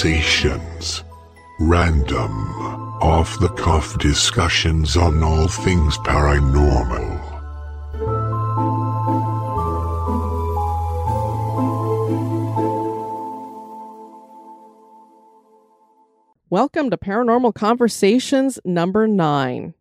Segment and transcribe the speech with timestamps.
[0.00, 1.04] Conversations.
[1.58, 2.32] Random,
[3.02, 7.20] off the cuff discussions on all things paranormal.
[16.48, 19.74] Welcome to Paranormal Conversations number nine.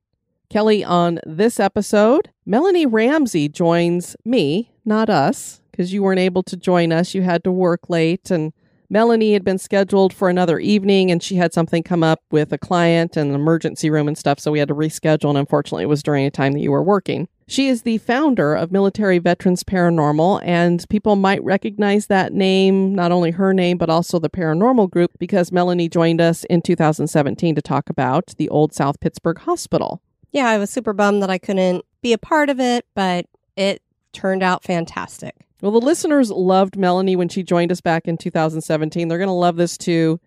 [0.49, 6.57] Kelly, on this episode, Melanie Ramsey joins me, not us, because you weren't able to
[6.57, 7.13] join us.
[7.13, 8.51] You had to work late, and
[8.91, 12.57] Melanie had been scheduled for another evening, and she had something come up with a
[12.57, 15.89] client and an emergency room and stuff, so we had to reschedule, and unfortunately, it
[15.89, 17.27] was during a time that you were working.
[17.47, 23.11] She is the founder of Military Veterans Paranormal, and people might recognize that name, not
[23.11, 27.61] only her name, but also the paranormal group, because Melanie joined us in 2017 to
[27.61, 30.01] talk about the Old South Pittsburg Hospital.
[30.31, 33.81] Yeah, I was super bummed that I couldn't be a part of it, but it
[34.13, 35.35] turned out fantastic.
[35.61, 39.07] Well, the listeners loved Melanie when she joined us back in 2017.
[39.07, 40.19] They're going to love this too.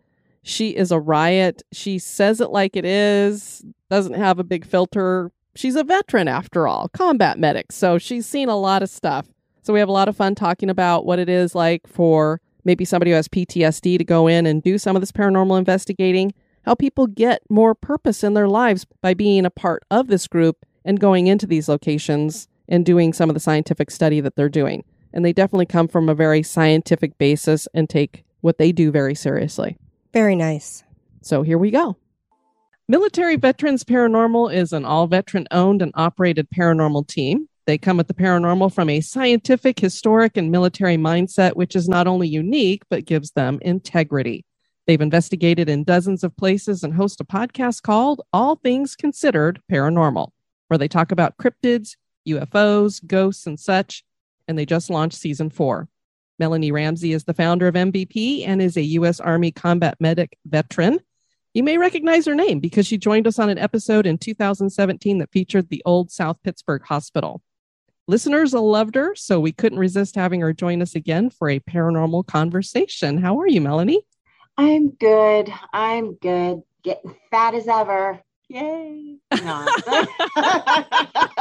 [0.42, 1.62] She is a riot.
[1.72, 5.30] She says it like it is, doesn't have a big filter.
[5.54, 7.72] She's a veteran after all, combat medic.
[7.72, 9.28] So she's seen a lot of stuff.
[9.62, 12.84] So we have a lot of fun talking about what it is like for maybe
[12.84, 16.74] somebody who has PTSD to go in and do some of this paranormal investigating, how
[16.74, 21.00] people get more purpose in their lives by being a part of this group and
[21.00, 24.84] going into these locations and doing some of the scientific study that they're doing.
[25.12, 29.14] And they definitely come from a very scientific basis and take what they do very
[29.14, 29.76] seriously.
[30.12, 30.84] Very nice.
[31.20, 31.96] So here we go.
[32.88, 37.48] Military Veterans Paranormal is an all veteran owned and operated paranormal team.
[37.64, 42.08] They come at the paranormal from a scientific, historic, and military mindset, which is not
[42.08, 44.44] only unique, but gives them integrity.
[44.86, 50.30] They've investigated in dozens of places and host a podcast called All Things Considered Paranormal,
[50.66, 51.96] where they talk about cryptids,
[52.26, 54.04] UFOs, ghosts, and such.
[54.48, 55.88] And they just launched season four.
[56.38, 59.20] Melanie Ramsey is the founder of MVP and is a U.S.
[59.20, 61.00] Army combat medic veteran.
[61.54, 65.30] You may recognize her name because she joined us on an episode in 2017 that
[65.30, 67.42] featured the old South Pittsburg Hospital.
[68.08, 72.26] Listeners loved her, so we couldn't resist having her join us again for a paranormal
[72.26, 73.18] conversation.
[73.18, 74.02] How are you, Melanie?
[74.58, 75.52] I'm good.
[75.72, 76.62] I'm good.
[76.82, 78.20] Getting fat as ever.
[78.48, 79.18] Yay.
[79.44, 79.66] No.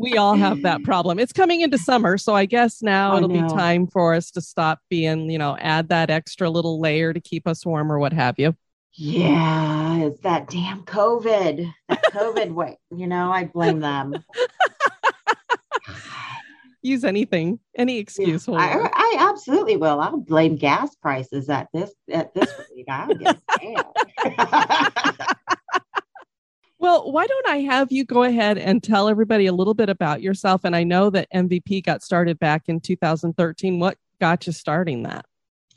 [0.00, 0.84] we all have that mm.
[0.84, 1.18] problem.
[1.18, 3.48] It's coming into summer, so I guess now I it'll know.
[3.48, 7.20] be time for us to stop being, you know, add that extra little layer to
[7.20, 8.56] keep us warm or what have you.
[8.94, 11.70] yeah, it's that damn COVID.
[11.88, 12.78] That COVID way.
[12.90, 14.14] You know, I blame them.
[16.82, 18.48] Use anything, any excuse.
[18.48, 18.88] will I.
[18.94, 20.00] I absolutely will.
[20.00, 22.86] I'll blame gas prices at this at this rate.
[22.88, 25.26] I don't give a damn.
[26.80, 30.22] Well, why don't I have you go ahead and tell everybody a little bit about
[30.22, 30.64] yourself?
[30.64, 33.78] And I know that MVP got started back in 2013.
[33.78, 35.26] What got you starting that?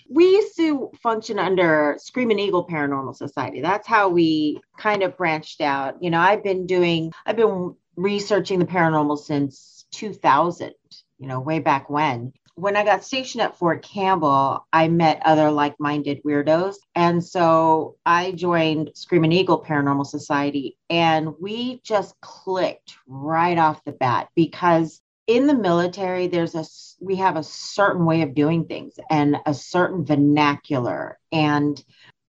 [0.09, 3.61] we used to function under Screaming Eagle Paranormal Society.
[3.61, 6.01] That's how we kind of branched out.
[6.01, 10.73] You know, I've been doing, I've been researching the paranormal since 2000,
[11.17, 12.33] you know, way back when.
[12.55, 16.75] When I got stationed at Fort Campbell, I met other like minded weirdos.
[16.93, 23.91] And so I joined Screaming Eagle Paranormal Society and we just clicked right off the
[23.91, 26.65] bat because in the military there's a
[27.01, 31.17] we have a certain way of doing things and a certain vernacular.
[31.31, 31.83] And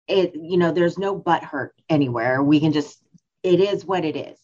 [0.09, 2.43] it you know there's no butt hurt anywhere.
[2.43, 2.99] We can just
[3.43, 4.39] it is what it is.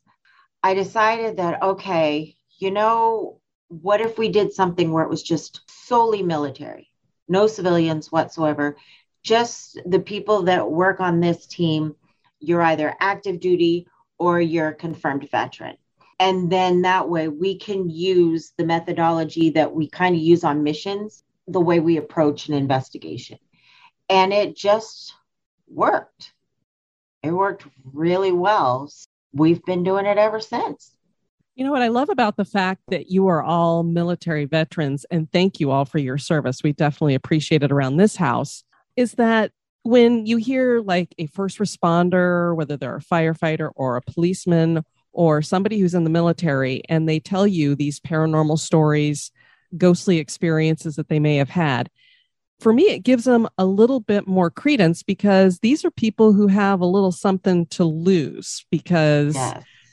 [0.63, 3.40] I decided that okay you know
[3.71, 6.91] what if we did something where it was just solely military?
[7.29, 8.77] No civilians whatsoever.
[9.23, 11.95] Just the people that work on this team
[12.41, 13.87] you're either active duty
[14.19, 15.77] or you're a confirmed veteran.
[16.19, 20.63] And then that way we can use the methodology that we kind of use on
[20.63, 23.39] missions the way we approach an investigation.
[24.09, 25.15] And it just
[25.69, 26.33] worked.
[27.23, 28.91] It worked really well.
[29.33, 30.97] We've been doing it ever since
[31.61, 35.31] You know what I love about the fact that you are all military veterans, and
[35.31, 36.63] thank you all for your service.
[36.63, 38.65] We definitely appreciate it around this house,
[38.97, 39.53] is that
[39.83, 45.43] when you hear like a first responder, whether they're a firefighter or a policeman or
[45.43, 49.31] somebody who's in the military, and they tell you these paranormal stories,
[49.77, 51.91] ghostly experiences that they may have had,
[52.59, 56.47] for me, it gives them a little bit more credence because these are people who
[56.47, 59.37] have a little something to lose because.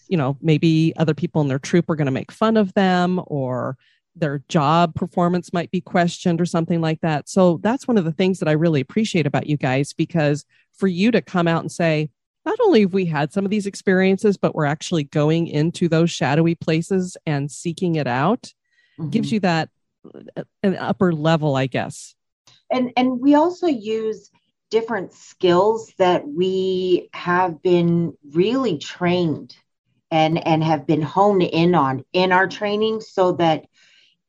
[0.10, 3.22] You know, maybe other people in their troop are going to make fun of them
[3.28, 3.78] or
[4.16, 7.30] their job performance might be questioned or something like that.
[7.30, 10.88] So that's one of the things that I really appreciate about you guys because for
[10.88, 12.10] you to come out and say,
[12.46, 16.10] not only have we had some of these experiences, but we're actually going into those
[16.10, 18.54] shadowy places and seeking it out
[19.00, 19.10] mm-hmm.
[19.10, 19.70] gives you that
[20.36, 22.16] uh, an upper level, I guess.
[22.72, 24.30] And and we also use
[24.70, 29.56] different skills that we have been really trained
[30.12, 33.66] and and have been honed in on in our training so that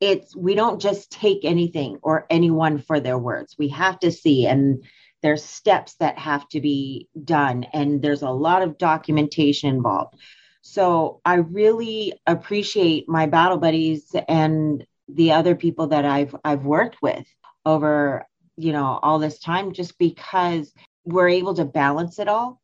[0.01, 3.57] it's we don't just take anything or anyone for their words.
[3.59, 4.85] We have to see and
[5.23, 10.15] there's steps that have to be done and there's a lot of documentation involved.
[10.63, 17.01] So i really appreciate my battle buddies and the other people that i've i've worked
[17.01, 17.27] with
[17.65, 18.27] over
[18.57, 20.75] you know all this time just because
[21.09, 22.61] we're able to balance it all.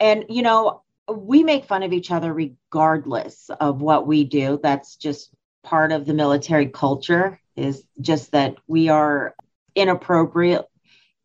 [0.00, 4.96] And you know we make fun of each other regardless of what we do that's
[4.96, 9.34] just part of the military culture is just that we are
[9.74, 10.64] inappropriate,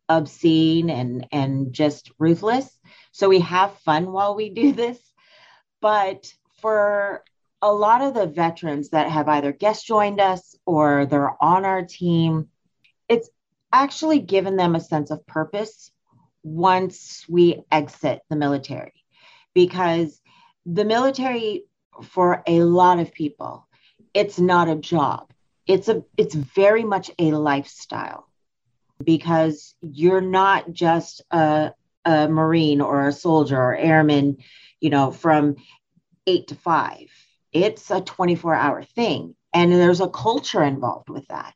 [0.10, 2.70] obscene, and and just ruthless.
[3.12, 5.00] So we have fun while we do this.
[5.82, 6.32] But
[6.62, 7.24] for
[7.62, 11.84] a lot of the veterans that have either guest joined us or they're on our
[11.86, 12.50] team,
[13.08, 13.30] it's
[13.72, 15.92] actually given them a sense of purpose
[16.44, 18.94] once we exit the military
[19.58, 20.22] because
[20.68, 21.64] the military
[22.04, 23.68] for a lot of people
[24.14, 25.32] it's not a job.
[25.66, 28.28] It's a it's very much a lifestyle
[29.04, 31.74] because you're not just a,
[32.06, 34.38] a marine or a soldier or airman,
[34.80, 35.56] you know, from
[36.28, 37.10] eight to five.
[37.52, 39.36] It's a 24 hour thing.
[39.54, 41.54] And there's a culture involved with that.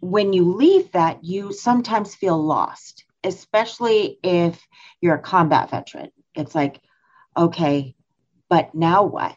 [0.00, 4.66] When you leave that, you sometimes feel lost, especially if
[5.00, 6.10] you're a combat veteran.
[6.34, 6.80] It's like,
[7.36, 7.94] okay,
[8.48, 9.36] but now what?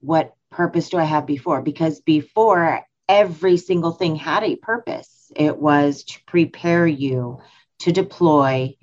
[0.00, 1.62] What purpose do I have before?
[1.62, 5.32] Because before, every single thing had a purpose.
[5.34, 7.40] It was to prepare you
[7.80, 8.76] to deploy,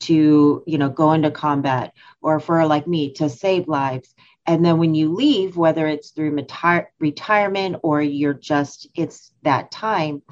[0.00, 4.14] to you know go into combat, or for like me to save lives.
[4.46, 9.70] And then when you leave, whether it's through retire- retirement or you're just it's that
[9.70, 10.22] time,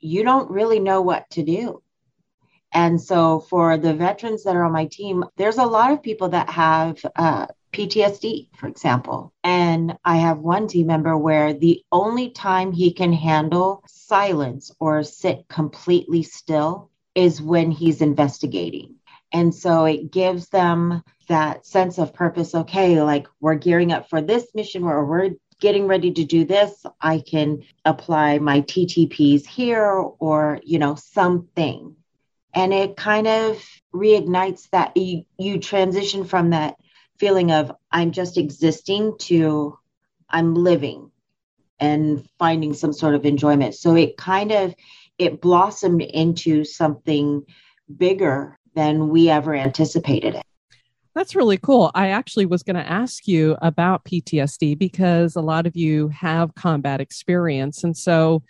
[0.00, 1.82] you don't really know what to do.
[2.72, 6.30] And so, for the veterans that are on my team, there's a lot of people
[6.30, 9.32] that have uh, PTSD, for example.
[9.44, 15.02] And I have one team member where the only time he can handle silence or
[15.02, 18.96] sit completely still is when he's investigating.
[19.32, 22.54] And so it gives them that sense of purpose.
[22.54, 25.30] Okay, like we're gearing up for this mission where we're
[25.60, 26.84] getting ready to do this.
[27.00, 31.96] I can apply my TTPs here or, you know, something.
[32.54, 33.64] And it kind of
[33.94, 36.76] reignites that you, you transition from that
[37.18, 39.78] feeling of I'm just existing to
[40.28, 41.10] I'm living
[41.78, 43.74] and finding some sort of enjoyment.
[43.74, 44.74] So it kind of
[45.18, 47.44] it blossomed into something
[47.96, 50.42] bigger than we ever anticipated it.
[51.14, 51.90] That's really cool.
[51.94, 56.54] I actually was going to ask you about PTSD because a lot of you have
[56.54, 57.84] combat experience.
[57.84, 58.42] And so,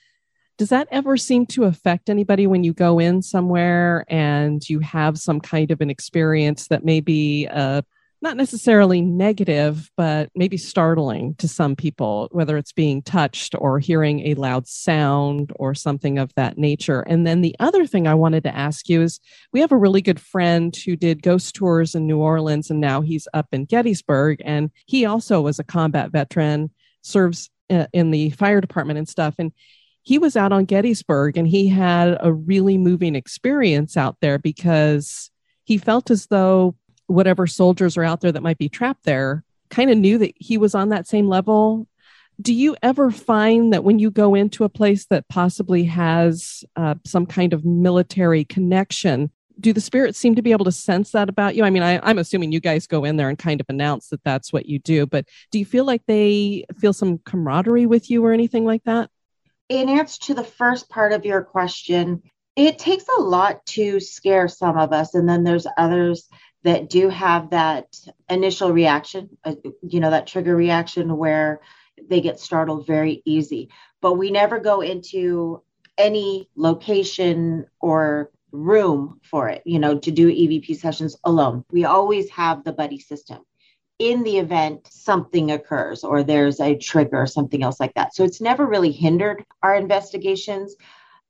[0.59, 5.19] does that ever seem to affect anybody when you go in somewhere and you have
[5.19, 7.83] some kind of an experience that may be a
[8.23, 14.29] not necessarily negative, but maybe startling to some people, whether it's being touched or hearing
[14.29, 17.01] a loud sound or something of that nature.
[17.01, 19.19] And then the other thing I wanted to ask you is
[19.53, 23.01] we have a really good friend who did ghost tours in New Orleans and now
[23.01, 24.41] he's up in Gettysburg.
[24.45, 26.71] And he also was a combat veteran,
[27.03, 29.35] serves uh, in the fire department and stuff.
[29.39, 29.51] And
[30.03, 35.31] he was out on Gettysburg and he had a really moving experience out there because
[35.65, 36.75] he felt as though
[37.07, 40.59] whatever soldiers are out there that might be trapped there kind of knew that he
[40.59, 41.87] was on that same level.
[42.41, 46.97] Do you ever find that when you go into a place that possibly has uh,
[47.05, 49.31] some kind of military connection
[49.61, 51.63] do the spirits seem to be able to sense that about you?
[51.63, 54.25] I mean I, i'm assuming you guys go in there and kind of announce that
[54.25, 58.25] that's what you do but do you feel like they feel some camaraderie with you
[58.25, 59.11] or anything like that
[59.73, 62.23] in answer to the first part of your question
[62.55, 66.29] it takes a lot to scare some of us and then there's others
[66.65, 67.87] that do have that
[68.29, 71.61] initial reaction, uh, you know, that trigger reaction where
[72.09, 73.71] they get startled very easy.
[74.01, 75.63] But we never go into
[75.99, 81.65] any location or room for it, you know, to do EVP sessions alone.
[81.71, 83.43] We always have the buddy system
[84.03, 88.17] in the event something occurs or there's a trigger or something else like that.
[88.17, 90.75] So it's never really hindered our investigations.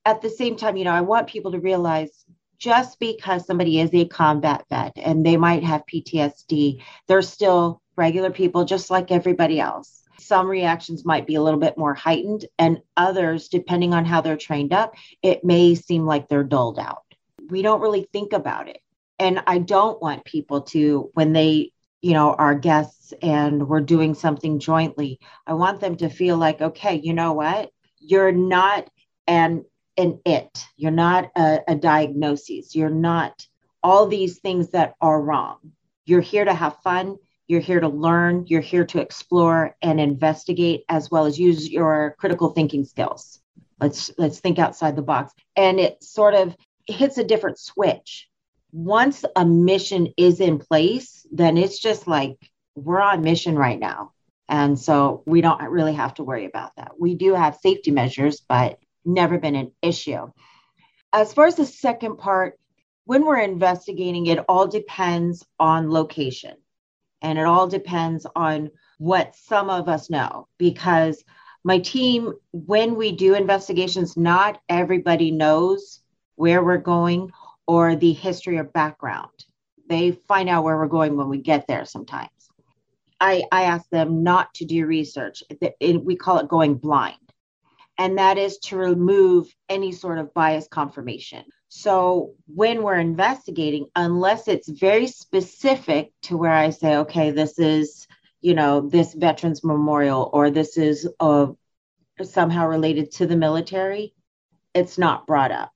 [0.07, 2.25] At the same time, you know, I want people to realize
[2.59, 8.31] just because somebody is a combat vet and they might have PTSD, they're still regular
[8.31, 10.05] people just like everybody else.
[10.19, 14.37] Some reactions might be a little bit more heightened, and others, depending on how they're
[14.37, 17.03] trained up, it may seem like they're dulled out.
[17.51, 18.81] We don't really think about it.
[19.19, 21.72] And I don't want people to, when they,
[22.03, 26.61] you know, our guests and we're doing something jointly, I want them to feel like,
[26.61, 27.71] okay, you know what?
[27.99, 28.91] You're not
[29.27, 29.65] an
[29.97, 30.65] an it.
[30.77, 32.75] You're not a, a diagnosis.
[32.75, 33.47] You're not
[33.83, 35.59] all these things that are wrong.
[36.05, 37.17] You're here to have fun.
[37.47, 38.47] You're here to learn.
[38.47, 43.41] You're here to explore and investigate, as well as use your critical thinking skills.
[43.81, 45.33] Let's let's think outside the box.
[45.57, 46.57] And it sort of
[46.87, 48.29] hits a different switch.
[48.73, 52.37] Once a mission is in place, then it's just like
[52.75, 54.13] we're on mission right now.
[54.49, 56.93] And so we don't really have to worry about that.
[56.99, 60.31] We do have safety measures, but never been an issue.
[61.13, 62.59] As far as the second part,
[63.05, 66.57] when we're investigating, it all depends on location
[67.21, 71.23] and it all depends on what some of us know because
[71.65, 76.01] my team, when we do investigations, not everybody knows
[76.35, 77.31] where we're going
[77.73, 79.47] or the history or background.
[79.89, 82.31] They find out where we're going when we get there sometimes.
[83.21, 85.43] I, I ask them not to do research.
[85.81, 87.17] We call it going blind
[87.99, 91.45] and that is to remove any sort of bias confirmation.
[91.69, 98.07] So when we're investigating, unless it's very specific to where I say, okay, this is,
[98.41, 101.47] you know, this veterans memorial or this is uh,
[102.23, 104.15] somehow related to the military,
[104.75, 105.72] it's not brought up.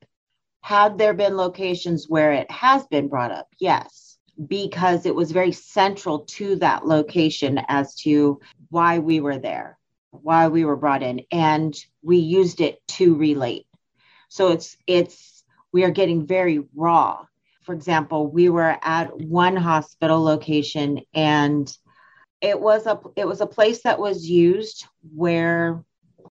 [0.67, 3.47] Have there been locations where it has been brought up?
[3.61, 4.19] Yes,
[4.49, 9.79] because it was very central to that location as to why we were there
[10.11, 13.69] why we were brought in and we used it to relate.
[14.29, 17.25] So it's it's we are getting very raw.
[17.63, 21.73] For example we were at one hospital location and
[22.41, 25.85] it was a it was a place that was used where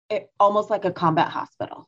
[0.09, 1.87] it, almost like a combat hospital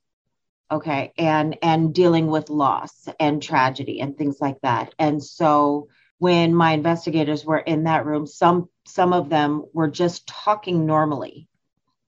[0.71, 4.93] okay and and dealing with loss and tragedy and things like that.
[4.99, 5.87] And so
[6.19, 11.47] when my investigators were in that room some some of them were just talking normally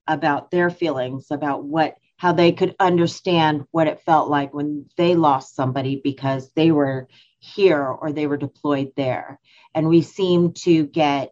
[0.08, 5.16] about their feelings about what how they could understand what it felt like when they
[5.16, 7.08] lost somebody because they were
[7.40, 9.40] here or they were deployed there.
[9.74, 11.32] And we seem to get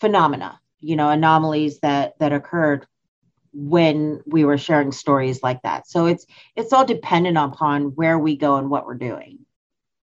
[0.00, 2.86] phenomena you know anomalies that that occurred
[3.52, 8.36] when we were sharing stories like that so it's it's all dependent upon where we
[8.36, 9.38] go and what we're doing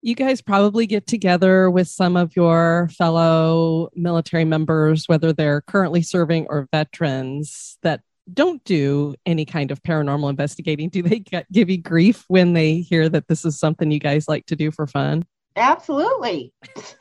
[0.01, 6.01] you guys probably get together with some of your fellow military members whether they're currently
[6.01, 8.01] serving or veterans that
[8.33, 12.77] don't do any kind of paranormal investigating, do they get, give you grief when they
[12.77, 15.25] hear that this is something you guys like to do for fun?
[15.55, 16.53] Absolutely.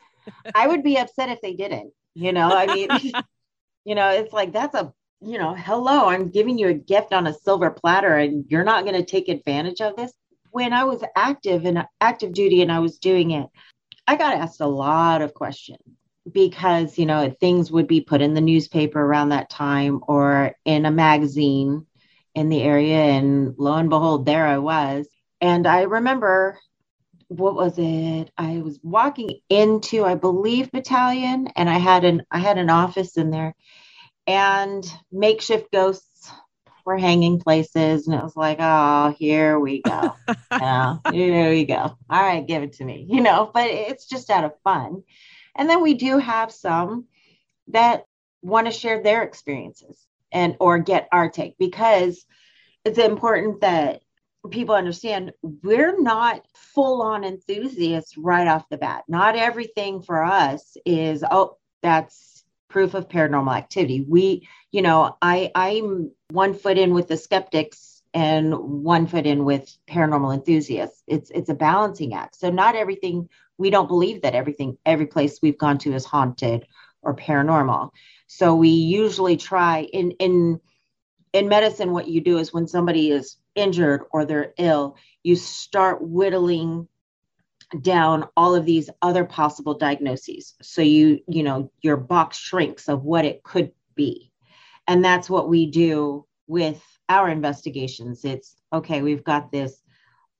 [0.55, 1.93] I would be upset if they didn't.
[2.15, 2.89] You know, I mean,
[3.85, 7.27] you know, it's like that's a, you know, hello, I'm giving you a gift on
[7.27, 10.13] a silver platter and you're not going to take advantage of this.
[10.51, 13.47] When I was active and active duty and I was doing it,
[14.07, 15.79] I got asked a lot of questions
[16.31, 20.85] because you know things would be put in the newspaper around that time or in
[20.85, 21.85] a magazine
[22.35, 25.07] in the area and lo and behold there i was
[25.41, 26.57] and i remember
[27.27, 32.39] what was it i was walking into i believe battalion and i had an i
[32.39, 33.55] had an office in there
[34.29, 36.31] and makeshift ghosts
[36.85, 40.15] were hanging places and it was like oh here we go.
[40.51, 41.97] Yeah here we go.
[42.09, 45.03] All right give it to me you know but it's just out of fun.
[45.55, 47.05] And then we do have some
[47.69, 48.05] that
[48.43, 52.23] want to share their experiences and or get our take because
[52.85, 54.01] it's important that
[54.51, 59.05] people understand we're not full on enthusiasts right off the bat.
[59.07, 62.38] Not everything for us is oh that's
[62.69, 64.05] proof of paranormal activity.
[64.07, 69.43] We, you know, I I'm one foot in with the skeptics and one foot in
[69.45, 71.03] with paranormal enthusiasts.
[71.07, 72.35] It's it's a balancing act.
[72.35, 76.65] So not everything we don't believe that everything every place we've gone to is haunted
[77.03, 77.91] or paranormal
[78.25, 80.59] so we usually try in in
[81.33, 86.01] in medicine what you do is when somebody is injured or they're ill you start
[86.01, 86.87] whittling
[87.81, 93.03] down all of these other possible diagnoses so you you know your box shrinks of
[93.03, 94.31] what it could be
[94.87, 98.25] And that's what we do with our investigations.
[98.25, 99.81] It's okay, we've got this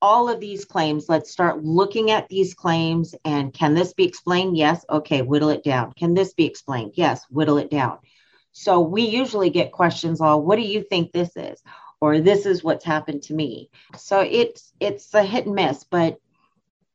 [0.01, 1.09] all of these claims.
[1.09, 4.57] Let's start looking at these claims and can this be explained?
[4.57, 4.85] Yes.
[4.89, 5.93] Okay, whittle it down.
[5.93, 6.93] Can this be explained?
[6.95, 7.99] Yes, whittle it down.
[8.53, 11.61] So we usually get questions all, what do you think this is?
[12.01, 13.69] Or this is what's happened to me.
[13.97, 16.17] So it's it's a hit and miss, but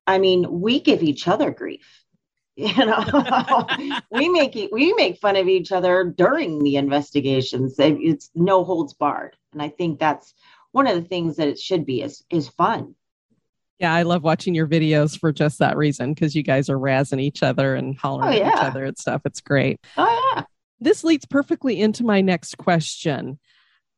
[0.07, 2.01] I mean, we give each other grief.
[2.57, 3.67] You know,
[4.13, 7.75] we make we make fun of each other during the investigations.
[7.81, 10.35] It's no holds barred, and I think that's
[10.71, 12.95] one of the things that it should be is is fun.
[13.81, 17.21] Yeah, I love watching your videos for just that reason because you guys are razzing
[17.21, 18.49] each other and hollering oh, yeah.
[18.51, 19.23] at each other and stuff.
[19.25, 19.81] It's great.
[19.97, 20.45] Oh yeah.
[20.79, 23.41] This leads perfectly into my next question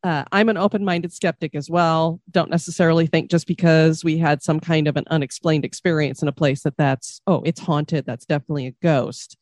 [0.06, 2.20] uh, I'm an open minded skeptic as well.
[2.30, 6.32] Don't necessarily think just because we had some kind of an unexplained experience in a
[6.32, 9.36] place that that's, oh, it's haunted, that's definitely a ghost.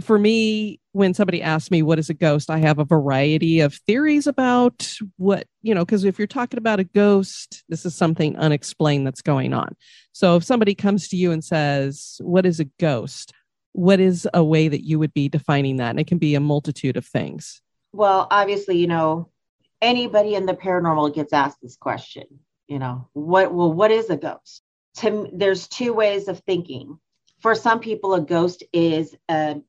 [0.00, 3.74] For me, when somebody asks me what is a ghost, I have a variety of
[3.74, 8.36] theories about what, you know, because if you're talking about a ghost, this is something
[8.36, 9.74] unexplained that's going on.
[10.12, 13.32] So if somebody comes to you and says, What is a ghost?
[13.72, 15.90] What is a way that you would be defining that?
[15.90, 17.60] And it can be a multitude of things.
[17.92, 19.30] Well, obviously, you know,
[19.86, 22.24] anybody in the paranormal gets asked this question
[22.66, 24.62] you know what well what is a ghost?
[24.98, 26.98] To there's two ways of thinking.
[27.40, 29.60] For some people a ghost is a,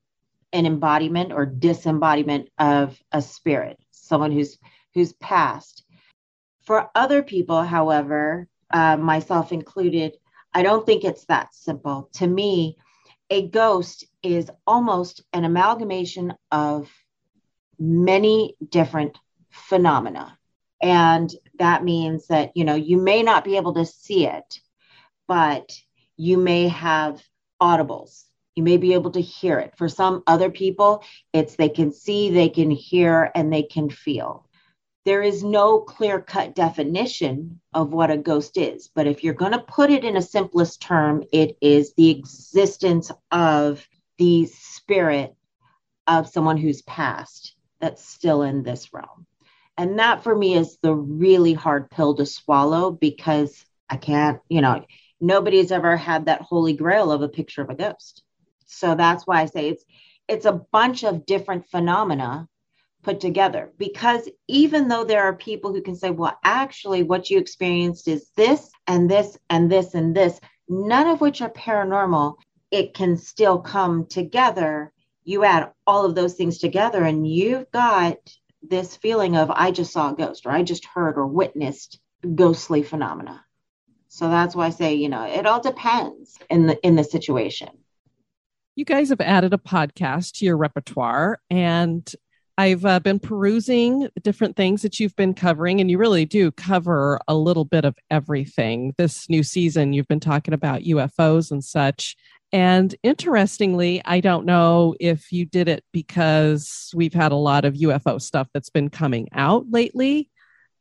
[0.53, 4.57] an embodiment or disembodiment of a spirit someone who's
[4.93, 5.83] who's passed.
[6.62, 10.17] For other people however uh, myself included
[10.53, 12.09] i don't think it's that simple.
[12.13, 12.77] To me
[13.29, 16.89] a ghost is almost an amalgamation of
[17.77, 19.19] many different
[19.58, 20.38] phenomena.
[20.82, 24.60] And that means that, you know, you may not be able to see it,
[25.28, 25.72] but
[26.18, 27.22] you may have
[27.62, 28.24] audibles.
[28.56, 29.74] You may be able to hear it.
[29.78, 34.48] For some other people, it's they can see, they can hear, and they can feel.
[35.06, 38.90] There is no clear cut definition of what a ghost is.
[38.94, 43.12] But if you're going to put it in a simplest term, it is the existence
[43.32, 45.36] of the spirit
[46.08, 49.26] of someone who's passed that's still in this realm.
[49.78, 54.62] And that for me is the really hard pill to swallow because I can't, you
[54.62, 54.86] know,
[55.22, 58.24] nobody's ever had that holy grail of a picture of a ghost.
[58.66, 59.84] So that's why I say it's
[60.28, 62.48] it's a bunch of different phenomena
[63.04, 67.38] put together because even though there are people who can say well actually what you
[67.38, 72.36] experienced is this and this and this and this none of which are paranormal
[72.72, 74.92] it can still come together
[75.24, 78.18] you add all of those things together and you've got
[78.69, 81.99] this feeling of I just saw a ghost or I just heard or witnessed
[82.36, 83.43] ghostly phenomena.
[84.10, 87.69] So that's why I say, you know, it all depends in the in the situation.
[88.75, 92.10] You guys have added a podcast to your repertoire and
[92.60, 97.19] I've uh, been perusing different things that you've been covering, and you really do cover
[97.27, 98.95] a little bit of everything.
[98.97, 102.15] This new season, you've been talking about UFOs and such.
[102.53, 107.75] And interestingly, I don't know if you did it because we've had a lot of
[107.75, 110.29] UFO stuff that's been coming out lately.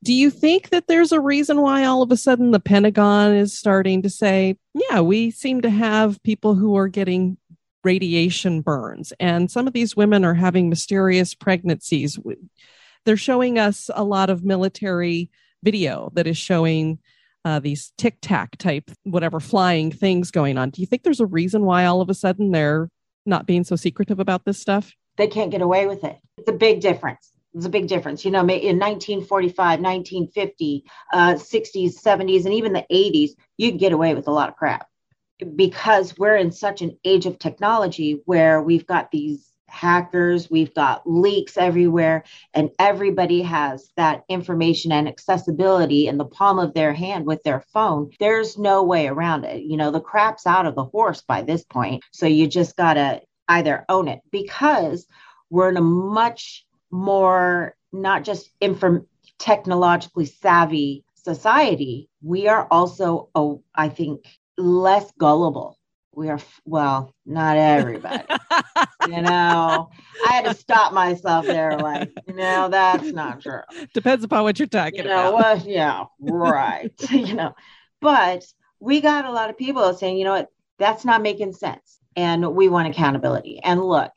[0.04, 3.58] Do you think that there's a reason why all of a sudden the Pentagon is
[3.58, 7.36] starting to say, yeah, we seem to have people who are getting
[7.82, 12.18] radiation burns, and some of these women are having mysterious pregnancies?
[13.04, 15.30] They're showing us a lot of military
[15.62, 16.98] video that is showing
[17.46, 20.70] uh, these tic tac type, whatever flying things going on.
[20.70, 22.88] Do you think there's a reason why all of a sudden they're
[23.24, 24.92] not being so secretive about this stuff?
[25.16, 26.18] They can't get away with it.
[26.38, 27.30] It's a big difference.
[27.54, 28.24] It's a big difference.
[28.24, 33.92] You know, in 1945, 1950, uh, 60s, 70s, and even the 80s, you can get
[33.92, 34.88] away with a lot of crap
[35.54, 41.02] because we're in such an age of technology where we've got these hackers, we've got
[41.04, 42.24] leaks everywhere,
[42.54, 47.60] and everybody has that information and accessibility in the palm of their hand with their
[47.72, 48.10] phone.
[48.18, 49.62] There's no way around it.
[49.62, 52.04] You know, the crap's out of the horse by this point.
[52.12, 55.06] So you just got to either own it because
[55.50, 59.06] we're in a much more, not just inform
[59.38, 64.26] technologically savvy society, we are also, oh, I think,
[64.56, 65.75] less gullible
[66.16, 68.24] we are well not everybody
[69.08, 69.90] you know?
[70.26, 73.60] I had to stop myself there like you know that's not true.
[73.94, 75.64] Depends upon what you're talking you know, about.
[75.66, 77.54] yeah right you know.
[78.00, 78.44] But
[78.80, 80.48] we got a lot of people saying you know what?
[80.78, 81.98] That's not making sense.
[82.16, 83.60] And we want accountability.
[83.62, 84.12] And look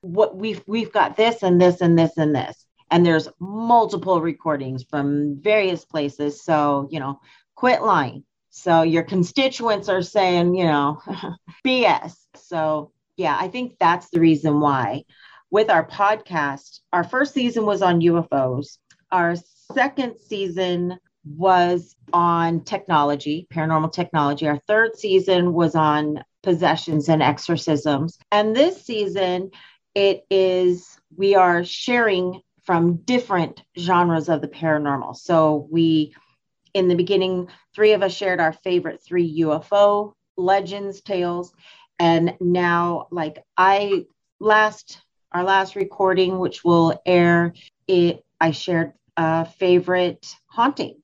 [0.00, 2.66] what we've we've got this and this and this and this.
[2.90, 6.42] And there's multiple recordings from various places.
[6.42, 7.20] So you know
[7.54, 8.24] quit lying
[8.56, 11.02] so your constituents are saying, you know,
[11.66, 12.14] BS.
[12.36, 15.04] So, yeah, I think that's the reason why
[15.50, 18.78] with our podcast, our first season was on UFOs.
[19.10, 19.34] Our
[19.72, 24.46] second season was on technology, paranormal technology.
[24.46, 28.18] Our third season was on possessions and exorcisms.
[28.30, 29.50] And this season,
[29.96, 35.16] it is, we are sharing from different genres of the paranormal.
[35.16, 36.14] So we,
[36.74, 41.52] in the beginning, three of us shared our favorite three UFO legends, tales.
[41.98, 44.06] And now, like I
[44.40, 45.00] last,
[45.32, 47.54] our last recording, which will air,
[47.86, 50.96] it, I shared a favorite haunting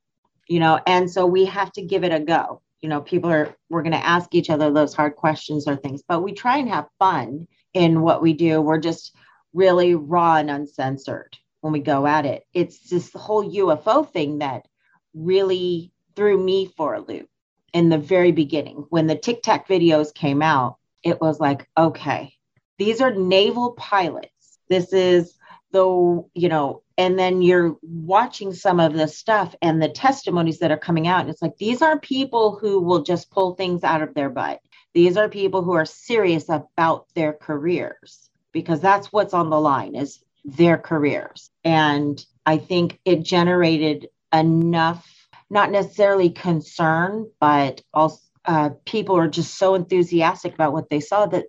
[0.50, 2.60] you know, and so we have to give it a go.
[2.80, 6.02] You know, people are, we're going to ask each other those hard questions or things,
[6.06, 8.60] but we try and have fun in what we do.
[8.60, 9.14] We're just
[9.54, 12.42] really raw and uncensored when we go at it.
[12.52, 14.66] It's this whole UFO thing that
[15.14, 17.28] really threw me for a loop
[17.72, 18.86] in the very beginning.
[18.90, 22.34] When the Tic Tac videos came out, it was like, okay,
[22.78, 24.58] these are naval pilots.
[24.68, 25.36] This is
[25.72, 30.70] the, you know, and then you're watching some of the stuff and the testimonies that
[30.70, 34.02] are coming out and it's like these are people who will just pull things out
[34.02, 34.60] of their butt
[34.92, 39.94] these are people who are serious about their careers because that's what's on the line
[39.94, 48.70] is their careers and i think it generated enough not necessarily concern but also uh,
[48.86, 51.46] people are just so enthusiastic about what they saw that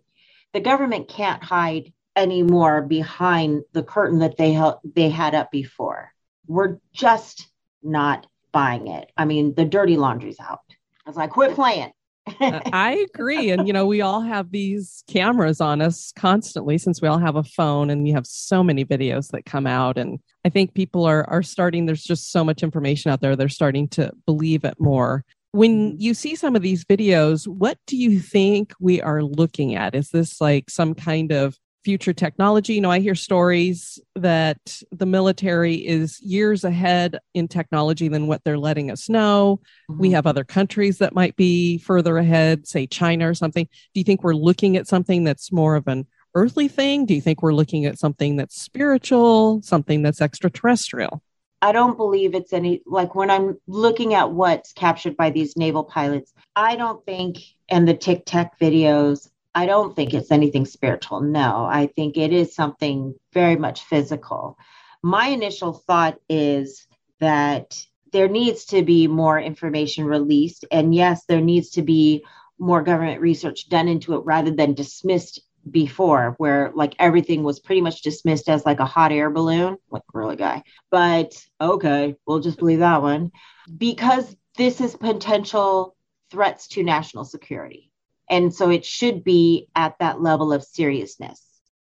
[0.54, 6.12] the government can't hide anymore behind the curtain that they held, they had up before.
[6.48, 7.48] We're just
[7.82, 9.12] not buying it.
[9.15, 10.60] I mean, the dirty laundry's out.
[11.06, 11.91] I was like, quit playing.
[12.28, 13.50] I agree.
[13.50, 17.36] And, you know, we all have these cameras on us constantly since we all have
[17.36, 19.98] a phone and you have so many videos that come out.
[19.98, 23.36] And I think people are, are starting, there's just so much information out there.
[23.36, 25.26] They're starting to believe it more.
[25.52, 26.02] When mm-hmm.
[26.02, 29.96] you see some of these videos, what do you think we are looking at?
[29.96, 32.74] Is this like some kind of future technology.
[32.76, 38.44] You know, I hear stories that the military is years ahead in technology than what
[38.44, 39.62] they're letting us know.
[39.89, 40.02] Mm-hmm.
[40.02, 43.67] We have other countries that might be further ahead, say China or something.
[43.94, 47.06] Do you think we're looking at something that's more of an earthly thing?
[47.06, 51.22] Do you think we're looking at something that's spiritual, something that's extraterrestrial?
[51.63, 55.84] I don't believe it's any like when I'm looking at what's captured by these naval
[55.84, 57.38] pilots, I don't think
[57.70, 61.22] and the Tic Tac videos, I don't think it's anything spiritual.
[61.22, 64.58] No, I think it is something very much physical.
[65.04, 66.88] My initial thought is
[67.20, 70.66] that there needs to be more information released.
[70.72, 72.26] And yes, there needs to be
[72.60, 77.82] more government research done into it rather than dismissed before, where like everything was pretty
[77.82, 80.64] much dismissed as like a hot air balloon, like really guy.
[80.90, 83.32] But okay, we'll just believe that one
[83.78, 85.96] because this is potential
[86.32, 87.90] threats to national security
[88.32, 91.46] and so it should be at that level of seriousness.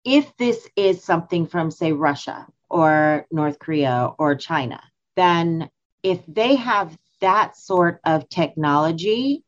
[0.04, 4.82] If this is something from, say, Russia or North Korea or China,
[5.16, 5.70] then
[6.04, 9.44] if they have that sort of technology,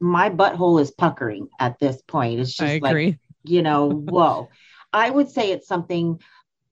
[0.00, 2.40] my butthole is puckering at this point.
[2.40, 4.48] It's just like, you know, whoa.
[4.92, 6.20] I would say it's something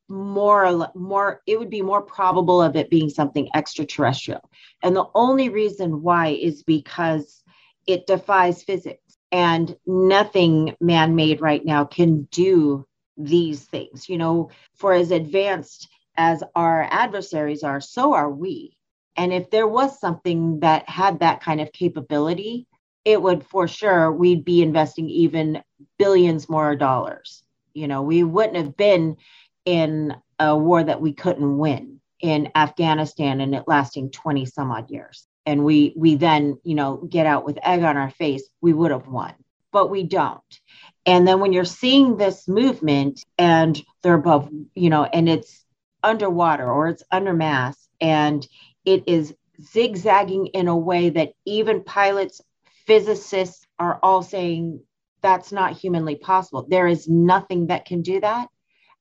[0.09, 4.49] more more it would be more probable of it being something extraterrestrial
[4.85, 7.43] and the only reason why is because
[7.89, 12.87] it defies physics and nothing man made right now can do
[13.17, 14.09] these things.
[14.09, 18.77] You know, for as advanced as our adversaries are, so are we.
[19.17, 22.67] And if there was something that had that kind of capability,
[23.05, 25.63] it would for sure, we'd be investing even
[25.99, 27.43] billions more dollars.
[27.73, 29.17] You know, we wouldn't have been
[29.65, 34.91] in a war that we couldn't win in Afghanistan and it lasting 20 some odd
[34.91, 38.73] years and we we then you know get out with egg on our face we
[38.73, 39.33] would have won
[39.77, 40.61] but we don't.
[41.05, 45.65] And then when you're seeing this movement and they're above you know and it's
[46.03, 48.47] underwater or it's under mass and
[48.85, 52.41] it is zigzagging in a way that even pilots
[52.87, 54.81] physicists are all saying
[55.21, 56.67] that's not humanly possible.
[56.69, 58.49] There is nothing that can do that.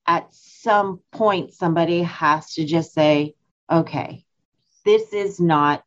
[0.07, 3.33] At some point somebody has to just say
[3.71, 4.25] okay
[4.85, 5.83] this is not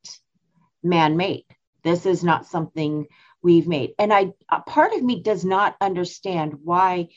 [0.82, 1.44] man made.
[1.82, 3.06] This is not something
[3.42, 3.94] we've made.
[3.98, 4.32] And I,
[4.66, 7.08] part of me does not understand why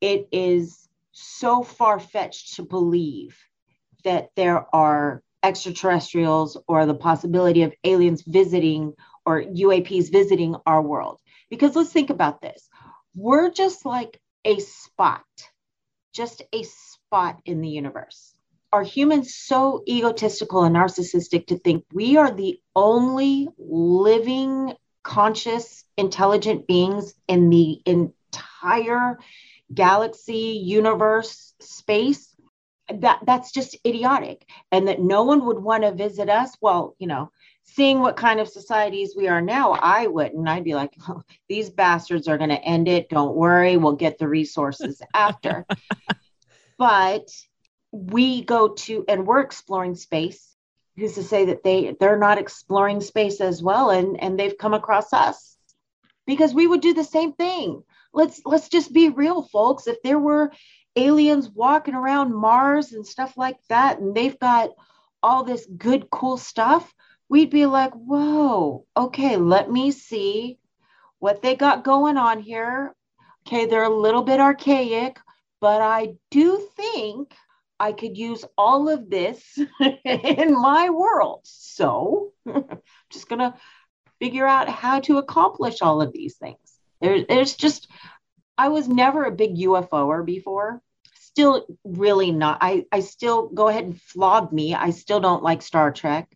[0.00, 3.38] it is so far fetched to believe
[4.04, 11.20] that there are extraterrestrials or the possibility of aliens visiting or UAPs visiting our world.
[11.50, 12.68] Because let's think about this
[13.14, 15.24] we're just like a spot,
[16.14, 18.37] just a spot in the universe
[18.72, 26.66] are humans so egotistical and narcissistic to think we are the only living, conscious, intelligent
[26.66, 29.18] beings in the entire
[29.72, 32.34] galaxy, universe, space,
[32.94, 34.46] that that's just idiotic.
[34.72, 36.56] And that no one would want to visit us.
[36.60, 37.30] Well, you know,
[37.64, 40.48] seeing what kind of societies we are now, I wouldn't.
[40.48, 43.08] I'd be like, oh, these bastards are going to end it.
[43.08, 45.66] Don't worry, we'll get the resources after.
[46.78, 47.28] but
[47.92, 50.44] we go to and we're exploring space.
[50.96, 54.74] Who's to say that they they're not exploring space as well, and and they've come
[54.74, 55.56] across us
[56.26, 57.82] because we would do the same thing.
[58.12, 59.86] Let's let's just be real, folks.
[59.86, 60.50] If there were
[60.96, 64.70] aliens walking around Mars and stuff like that, and they've got
[65.22, 66.92] all this good, cool stuff,
[67.28, 70.58] we'd be like, whoa, okay, let me see
[71.18, 72.94] what they got going on here.
[73.46, 75.18] Okay, they're a little bit archaic,
[75.60, 77.34] but I do think
[77.80, 79.58] I could use all of this
[80.04, 81.40] in my world.
[81.44, 82.64] So I'm
[83.10, 83.54] just going to
[84.18, 86.58] figure out how to accomplish all of these things.
[87.00, 87.88] There, there's just,
[88.56, 90.82] I was never a big UFOer before.
[91.14, 92.58] Still, really not.
[92.60, 94.74] I, I still go ahead and flog me.
[94.74, 96.28] I still don't like Star Trek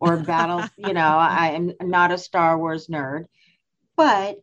[0.00, 0.64] or Battle.
[0.78, 3.26] you know, I am not a Star Wars nerd,
[3.94, 4.38] but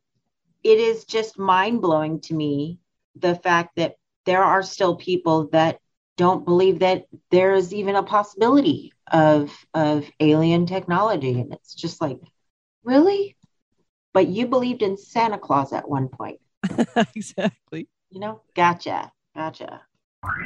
[0.64, 2.80] it is just mind blowing to me
[3.16, 5.80] the fact that there are still people that
[6.18, 11.40] don't believe that there is even a possibility of of alien technology.
[11.40, 12.20] And it's just like
[12.84, 13.38] really?
[14.14, 16.40] But you believed in santa claus at one point.
[17.16, 17.88] Exactly.
[18.10, 18.42] You know?
[18.56, 19.12] Gotcha.
[19.36, 19.82] Gotcha.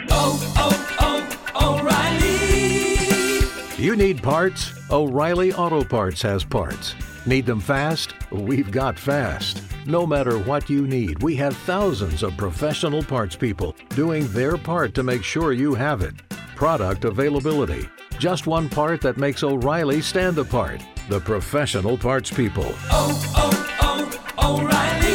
[0.09, 3.83] Oh oh oh o'reilly.
[3.83, 4.73] You need parts?
[4.91, 6.95] O'reilly auto parts has parts.
[7.25, 8.13] Need them fast?
[8.31, 13.75] We've got fast no matter what you need, we have thousands of professional parts people
[13.89, 16.13] doing their part to make sure you have it.
[16.55, 17.89] Product availability.
[18.19, 20.83] Just one part that makes O'Reilly stand apart.
[21.09, 22.71] The professional parts people.
[22.91, 25.09] Oh, oh, oh, O'Reilly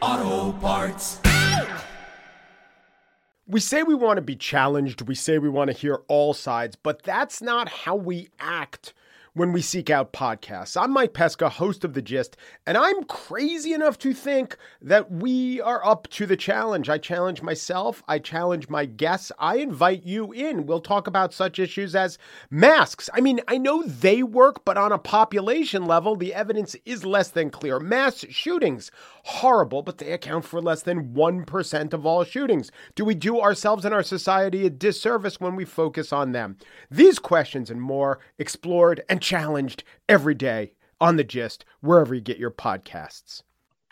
[0.00, 1.20] Auto Parts.
[3.46, 6.74] We say we want to be challenged, we say we want to hear all sides,
[6.74, 8.94] but that's not how we act
[9.34, 10.78] when we seek out podcasts.
[10.80, 15.58] I'm Mike Pesca, host of The Gist, and I'm crazy enough to think that we
[15.62, 16.90] are up to the challenge.
[16.90, 20.66] I challenge myself, I challenge my guests, I invite you in.
[20.66, 22.18] We'll talk about such issues as
[22.50, 23.08] masks.
[23.14, 27.30] I mean, I know they work, but on a population level, the evidence is less
[27.30, 27.80] than clear.
[27.80, 28.90] Mass shootings,
[29.24, 32.70] horrible, but they account for less than 1% of all shootings.
[32.94, 36.56] Do we do ourselves and our society a disservice when we focus on them?
[36.90, 42.38] These questions and more explored and challenged every day on The Gist, wherever you get
[42.38, 43.42] your podcasts.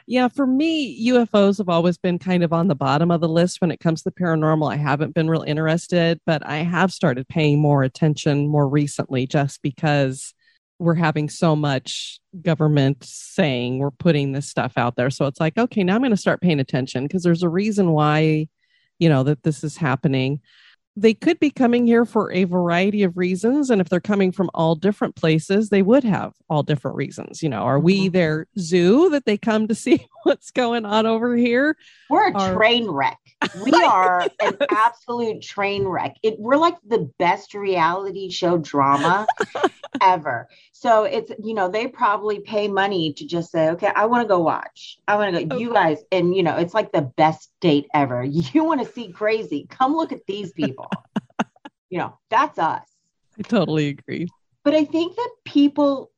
[0.06, 3.60] Yeah, for me, UFOs have always been kind of on the bottom of the list
[3.60, 4.72] when it comes to the paranormal.
[4.72, 9.62] I haven't been real interested, but I have started paying more attention more recently just
[9.62, 10.34] because
[10.80, 15.10] we're having so much government saying we're putting this stuff out there.
[15.10, 17.92] So it's like, okay, now I'm going to start paying attention because there's a reason
[17.92, 18.48] why,
[18.98, 20.40] you know, that this is happening
[20.96, 24.50] they could be coming here for a variety of reasons and if they're coming from
[24.54, 27.42] all different places they would have all different reasons.
[27.42, 28.12] You know are we mm-hmm.
[28.12, 31.76] their zoo that they come to see what's going on over here?
[32.08, 32.54] We're a are...
[32.54, 33.18] train wreck.
[33.64, 36.16] We are an absolute train wreck.
[36.22, 39.26] It, we're like the best reality show drama
[40.02, 40.48] ever.
[40.72, 44.28] So it's you know they probably pay money to just say okay i want to
[44.28, 44.98] go watch.
[45.06, 45.62] I want to go okay.
[45.62, 48.24] you guys and you know it's like the best date ever.
[48.52, 49.66] You want to see crazy.
[49.70, 50.79] Come look at these people
[51.90, 52.86] you know that's us.
[53.38, 54.28] I totally agree.
[54.64, 56.10] But i think that people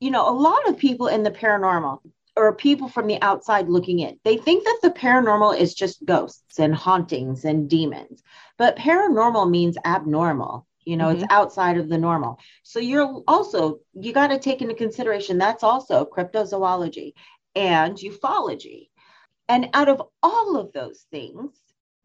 [0.00, 2.00] you know a lot of people in the paranormal
[2.36, 6.58] or people from the outside looking in they think that the paranormal is just ghosts
[6.58, 8.22] and hauntings and demons.
[8.58, 10.66] But paranormal means abnormal.
[10.84, 11.22] You know mm-hmm.
[11.22, 12.38] it's outside of the normal.
[12.62, 17.12] So you're also you got to take into consideration that's also cryptozoology
[17.54, 18.88] and ufology.
[19.48, 21.52] And out of all of those things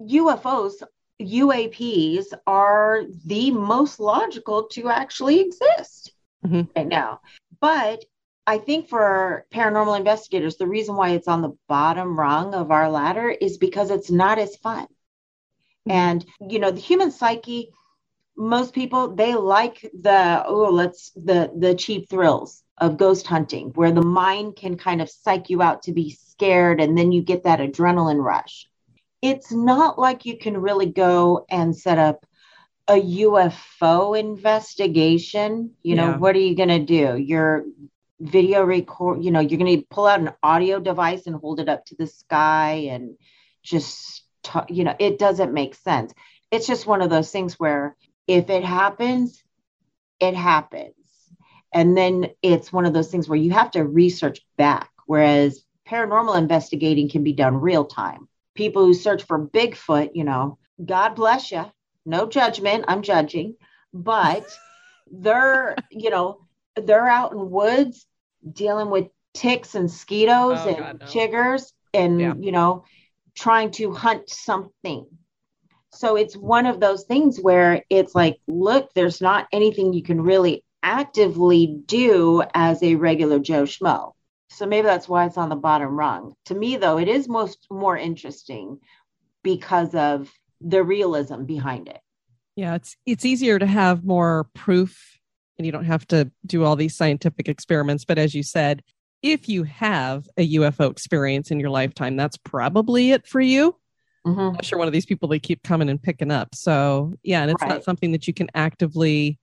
[0.01, 0.81] ufos
[1.21, 6.11] uaps are the most logical to actually exist
[6.45, 6.61] mm-hmm.
[6.75, 7.19] right now
[7.59, 8.03] but
[8.47, 12.89] I think for paranormal investigators, the reason why it's on the bottom rung of our
[12.89, 14.85] ladder is because it's not as fun.
[15.87, 15.91] Mm-hmm.
[15.91, 17.69] And, you know, the human psyche
[18.39, 23.91] most people they like the oh let's the the cheap thrills of ghost hunting where
[23.91, 27.43] the mind can kind of psych you out to be scared and then you get
[27.43, 28.68] that adrenaline rush
[29.21, 32.25] it's not like you can really go and set up
[32.87, 36.17] a UFO investigation you know yeah.
[36.17, 37.65] what are you going to do your
[38.19, 41.69] video record you know you're going to pull out an audio device and hold it
[41.69, 43.15] up to the sky and
[43.63, 46.13] just talk, you know it doesn't make sense
[46.51, 47.95] it's just one of those things where
[48.29, 49.43] if it happens,
[50.19, 50.93] it happens.
[51.73, 54.91] And then it's one of those things where you have to research back.
[55.07, 58.28] Whereas paranormal investigating can be done real time.
[58.59, 61.63] People who search for Bigfoot, you know, God bless you.
[62.05, 62.83] No judgment.
[62.89, 63.55] I'm judging,
[63.93, 64.59] but
[65.09, 66.41] they're, you know,
[66.75, 68.05] they're out in woods
[68.51, 71.05] dealing with ticks and mosquitoes Oh, and God, no.
[71.05, 72.33] chiggers and, Yeah.
[72.37, 72.83] you know,
[73.33, 75.05] trying to hunt something.
[75.93, 80.19] So it's one of those things where it's like, look, there's not anything you can
[80.19, 84.11] really actively do as a regular Joe Schmo.
[84.49, 86.33] So maybe that's why it's on the bottom rung.
[86.45, 88.79] To me, though, it is most more interesting
[89.43, 91.99] because of the realism behind it.
[92.55, 95.19] Yeah, it's it's easier to have more proof
[95.57, 98.81] and you don't have to do all these scientific experiments, but as you said,
[99.21, 103.75] if you have a UFO experience in your lifetime, that's probably it for you.
[104.25, 104.49] Mhm.
[104.49, 106.55] Unless you're one of these people they keep coming and picking up.
[106.55, 109.39] So, yeah, and it's not something that you can actively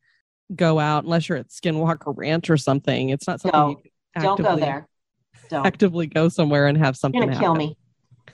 [0.55, 3.11] go out unless you're at Skinwalker Ranch or something.
[3.11, 4.88] It's not something No, you can Don't go there.
[5.49, 5.67] Don't.
[5.67, 7.77] Actively go somewhere and have something You're gonna kill me.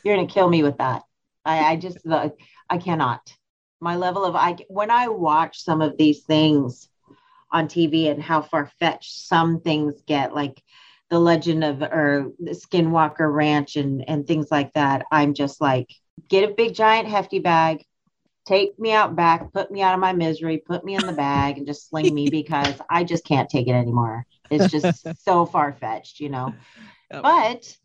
[0.04, 1.02] You're gonna kill me with that.
[1.44, 2.32] I, I just the
[2.68, 3.20] I cannot.
[3.80, 6.88] My level of I when I watch some of these things
[7.50, 10.62] on TV and how far fetched some things get, like
[11.10, 15.04] the Legend of or the Skinwalker Ranch and and things like that.
[15.12, 15.88] I'm just like,
[16.28, 17.84] get a big giant hefty bag,
[18.46, 21.58] take me out back, put me out of my misery, put me in the bag,
[21.58, 24.26] and just sling me because I just can't take it anymore.
[24.50, 26.54] It's just so far fetched, you know.
[27.12, 27.22] Yep.
[27.22, 27.76] But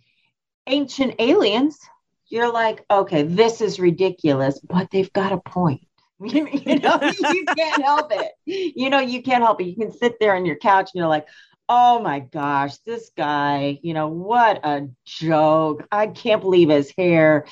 [0.67, 1.77] ancient aliens,
[2.29, 5.81] you're like, okay, this is ridiculous, but they've got a point.
[6.19, 6.99] You, you know,
[7.31, 8.31] you can't help it.
[8.45, 9.65] You know, you can't help it.
[9.65, 11.27] You can sit there on your couch and you're like,
[11.69, 15.85] oh my gosh, this guy, you know, what a joke.
[15.91, 17.45] I can't believe his hair.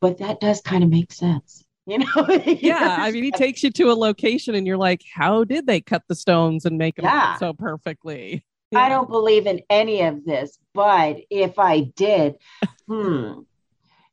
[0.00, 1.64] But that does kind of make sense.
[1.86, 2.28] You know?
[2.46, 5.80] yeah, I mean, he takes you to a location and you're like, how did they
[5.80, 7.36] cut the stones and make them Yeah.
[7.36, 8.44] so perfectly?
[8.74, 12.36] I don't believe in any of this, but if I did,
[12.88, 13.40] hmm,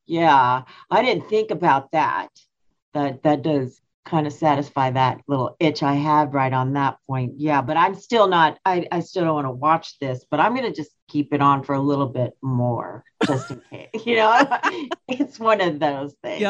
[0.05, 2.29] yeah, I didn't think about that.
[2.93, 7.33] That that does kind of satisfy that little itch I have right on that point.
[7.37, 8.57] Yeah, but I'm still not.
[8.65, 11.63] I I still don't want to watch this, but I'm gonna just keep it on
[11.63, 13.89] for a little bit more, just in case.
[14.05, 14.59] You know,
[15.07, 16.41] it's one of those things.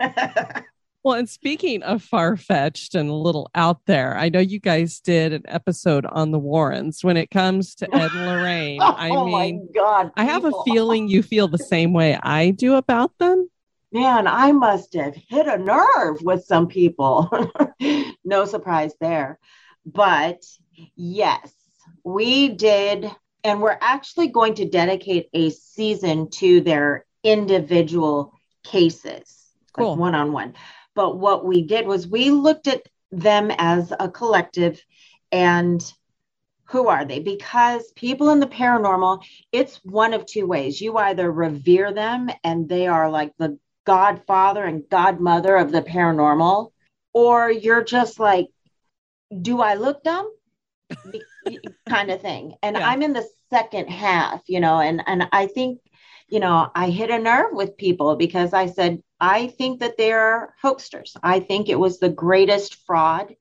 [0.00, 0.62] Yep.
[1.04, 5.00] Well, and speaking of far fetched and a little out there, I know you guys
[5.00, 7.02] did an episode on the Warrens.
[7.02, 10.12] When it comes to Ed and Lorraine, I oh mean, my god!
[10.16, 13.48] I have a feeling you feel the same way I do about them.
[13.92, 17.28] man, I must have hit a nerve with some people.
[18.24, 19.40] no surprise there.
[19.84, 20.44] But
[20.94, 21.52] yes,
[22.04, 23.10] we did.
[23.44, 29.96] And we're actually going to dedicate a season to their individual cases, Cool.
[29.96, 30.54] one on one.
[30.94, 34.82] But what we did was we looked at them as a collective
[35.30, 35.82] and
[36.66, 37.20] who are they?
[37.20, 40.80] Because people in the paranormal, it's one of two ways.
[40.80, 46.70] You either revere them and they are like the godfather and godmother of the paranormal,
[47.12, 48.48] or you're just like,
[49.42, 50.30] do I look dumb?
[51.88, 52.54] Kind of thing.
[52.62, 52.88] And Yeah.
[52.88, 55.80] I'm in the second half, you know, and and I think,
[56.28, 60.52] you know, I hit a nerve with people because I said, I think that they're
[60.60, 61.16] hoaxsters.
[61.22, 63.36] I think it was the greatest fraud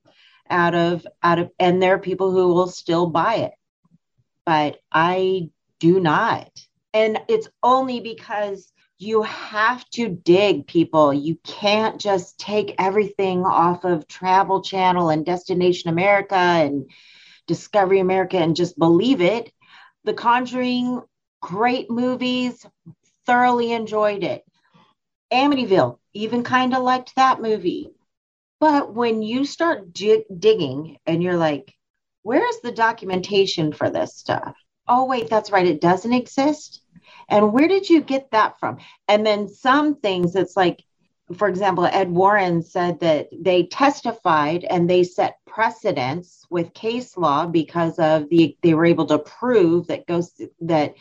[0.48, 3.54] out of out of and there are people who will still buy it.
[4.46, 6.52] But I do not.
[6.94, 11.12] And it's only because you have to dig people.
[11.12, 16.91] You can't just take everything off of Travel Channel and Destination America and
[17.48, 19.52] Discovery America and just believe it.
[20.04, 21.02] The Conjuring,
[21.41, 22.63] great movies,
[23.26, 24.44] thoroughly enjoyed it.
[25.32, 27.91] Amityville, even kind of liked that movie.
[28.60, 31.74] But when you start dig- digging and you're like,
[32.24, 34.56] where's the documentation for this stuff?
[34.88, 35.65] Oh, wait, that's right.
[35.65, 36.82] It doesn't exist.
[37.30, 38.78] And where did you get that from?
[39.08, 40.84] And then some things, it's like,
[41.38, 47.48] for example, Ed Warren said that they testified and they set precedents with case law
[47.48, 50.96] because of the they were able to prove that ghosts that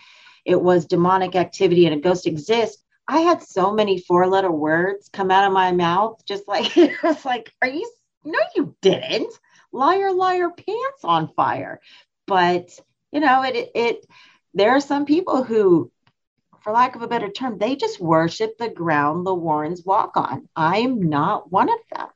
[0.45, 2.83] it was demonic activity and a ghost exists.
[3.11, 7.03] I had so many four letter words come out of my mouth, just like it
[7.03, 7.91] was like, are you
[8.25, 9.33] no, you didn't.
[9.73, 11.81] Liar, liar, pants on fire.
[12.27, 12.69] But
[13.11, 14.07] you know, it it,
[14.55, 15.91] there are some people who
[16.61, 20.49] for lack of a better term, they just worship the ground the Warrens walk on.
[20.55, 22.09] I'm not one of them.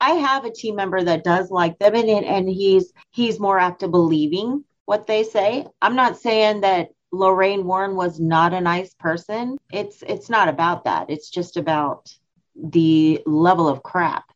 [0.00, 3.80] I have a team member that does like them and, and he's he's more apt
[3.80, 5.66] to believing what they say.
[5.82, 9.58] I'm not saying that Lorraine Warren was not a nice person.
[9.72, 11.10] It's it's not about that.
[11.10, 12.12] It's just about
[12.54, 14.30] the level of crap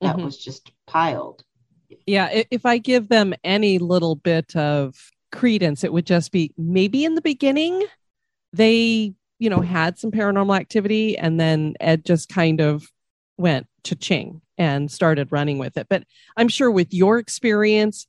[0.00, 0.24] that Mhm.
[0.24, 1.44] was just piled.
[2.06, 4.94] Yeah, if I give them any little bit of
[5.32, 7.84] credence, it would just be maybe in the beginning
[8.52, 12.86] they, you know, had some paranormal activity and then Ed just kind of
[13.36, 15.88] went cha-ching and started running with it.
[15.90, 16.04] But
[16.36, 18.06] I'm sure with your experience,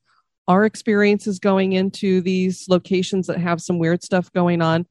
[0.48, 4.86] our experiences going into these locations that have some weird stuff going on,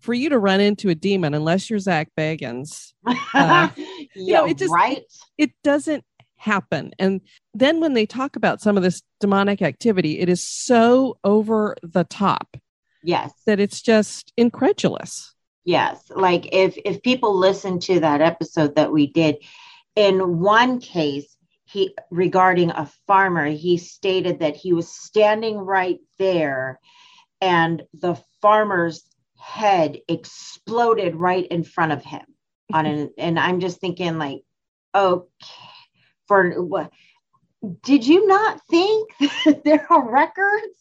[0.00, 3.68] for you to run into a demon, unless you're Zak Bagans, uh,
[4.14, 5.02] yeah, know, it just- right.
[5.36, 6.04] it doesn't
[6.36, 6.92] happen.
[7.00, 7.20] And
[7.52, 12.04] then when they talk about some of this demonic activity, it is so over the
[12.04, 12.56] top
[13.02, 13.32] Yes.
[13.46, 15.34] that it's just incredulous.
[15.64, 19.36] Yes, like if if people listen to that episode that we did,
[19.96, 21.36] in one case,
[21.70, 26.80] he regarding a farmer, he stated that he was standing right there,
[27.40, 29.04] and the farmer's
[29.38, 32.24] head exploded right in front of him.
[32.72, 34.40] On an, and I'm just thinking like,
[34.94, 35.26] okay,
[36.26, 36.90] for what?
[37.82, 39.10] Did you not think
[39.44, 40.76] that there are records?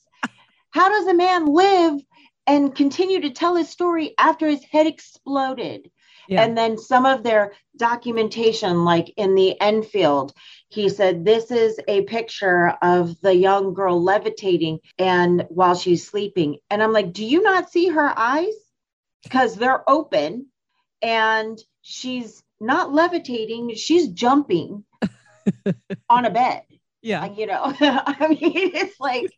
[0.72, 2.00] How does a man live
[2.48, 5.92] and continue to tell his story after his head exploded.
[6.28, 6.44] Yeah.
[6.44, 10.34] And then some of their documentation, like in the Enfield,
[10.70, 16.58] he said, This is a picture of the young girl levitating and while she's sleeping.
[16.70, 18.54] And I'm like, Do you not see her eyes?
[19.24, 20.48] Because they're open
[21.02, 24.84] and she's not levitating, she's jumping
[26.10, 26.64] on a bed.
[27.02, 27.22] yeah.
[27.22, 29.32] Like, you know, I mean, it's like,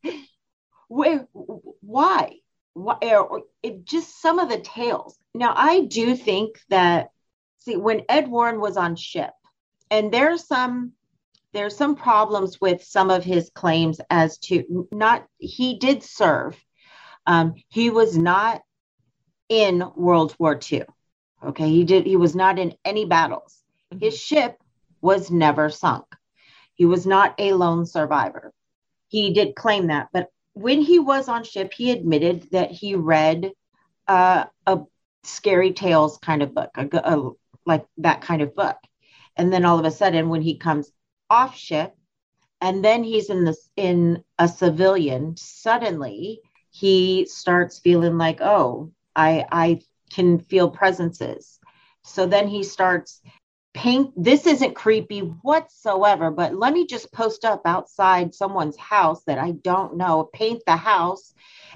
[0.88, 2.38] where, why?
[2.80, 5.18] Or it just some of the tales.
[5.34, 7.12] Now, I do think that,
[7.60, 9.32] see, when Ed Warren was on ship,
[9.92, 10.94] and there's some,
[11.54, 16.58] there's some problems with some of his claims as to not, he did serve.
[17.26, 18.62] Um, he was not
[19.50, 20.84] in World War II.
[21.44, 21.70] Okay.
[21.70, 23.62] He did, he was not in any battles.
[24.00, 24.58] His ship
[25.02, 26.06] was never sunk.
[26.76, 28.54] He was not a lone survivor.
[29.08, 30.30] He did claim that, but
[30.62, 33.52] when he was on ship, he admitted that he read
[34.08, 34.80] uh, a
[35.24, 37.32] scary tales kind of book, a, a-
[37.66, 38.78] like that kind of book.
[39.38, 40.92] And then all of a sudden, when he comes
[41.30, 41.96] off ship,
[42.62, 46.42] and then he's in this in a civilian, suddenly
[46.72, 49.82] he starts feeling like, oh, I I
[50.12, 51.60] can feel presences.
[52.04, 53.22] So then he starts
[53.74, 59.38] paint this isn't creepy whatsoever but let me just post up outside someone's house that
[59.38, 61.34] i don't know paint the house.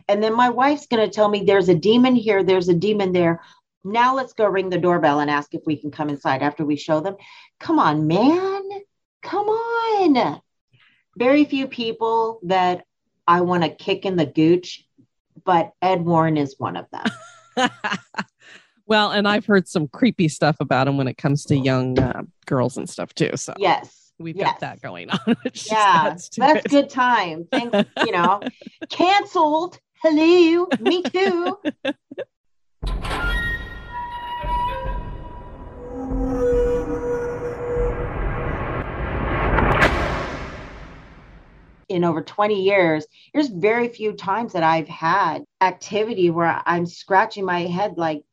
[0.07, 3.11] And then my wife's going to tell me there's a demon here there's a demon
[3.11, 3.41] there.
[3.83, 6.77] Now let's go ring the doorbell and ask if we can come inside after we
[6.77, 7.15] show them.
[7.59, 8.69] Come on man.
[9.21, 10.41] Come on.
[11.15, 12.85] Very few people that
[13.27, 14.85] i want to kick in the gooch
[15.45, 17.69] but ed warren is one of them
[18.85, 22.23] well, and I've heard some creepy stuff about him when it comes to young uh,
[22.45, 23.31] girls and stuff too.
[23.35, 24.51] So yes we've yes.
[24.51, 25.19] got that going on.
[25.65, 27.47] Yeah, that's good time.
[27.51, 28.41] Thanks, you know,
[28.89, 29.79] canceled.
[30.01, 31.57] Hello, me too.
[41.89, 47.45] In over 20 years, there's very few times that I've had activity where I'm scratching
[47.45, 48.23] my head like,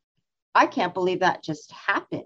[0.55, 2.25] I can't believe that just happened.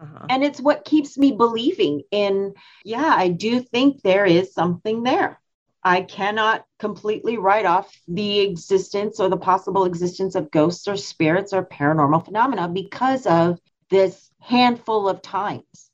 [0.00, 0.26] Uh-huh.
[0.28, 2.52] and it's what keeps me believing in
[2.84, 5.40] yeah i do think there is something there.
[5.84, 11.52] I cannot completely write off the existence or the possible existence of ghosts or spirits
[11.52, 13.60] or paranormal phenomena because of
[13.90, 15.90] this handful of times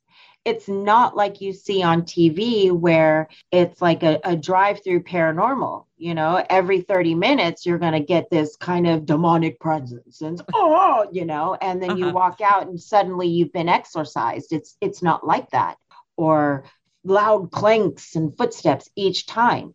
[0.51, 6.15] it's not like you see on tv where it's like a, a drive-through paranormal you
[6.15, 6.43] know?
[6.49, 11.25] Every 30 minutes you're going to get this kind of demonic presence and oh you
[11.27, 11.57] know?
[11.61, 12.11] And then you Uh-huh.
[12.11, 14.53] walk out and suddenly you've been exorcised.
[14.53, 15.77] It's it's not like that.
[16.17, 16.65] Or
[17.05, 19.75] loud clanks and footsteps each time.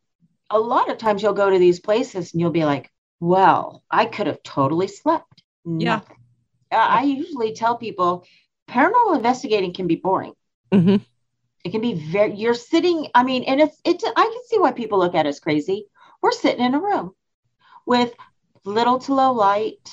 [0.50, 4.06] A lot of times you'll go to these places and you'll be like well i
[4.06, 5.44] could have totally slept.
[5.78, 6.00] Yeah.
[6.00, 6.18] Nothing.
[6.72, 8.26] I I usually tell people
[8.70, 10.34] paranormal investigating can be boring
[10.74, 11.02] Mhm.
[11.64, 14.72] it can be very you're sitting i mean and it's it's i can see why
[14.72, 15.88] people look at us crazy.
[16.22, 17.12] We're sitting in a room
[17.86, 18.14] with
[18.64, 19.90] little to low light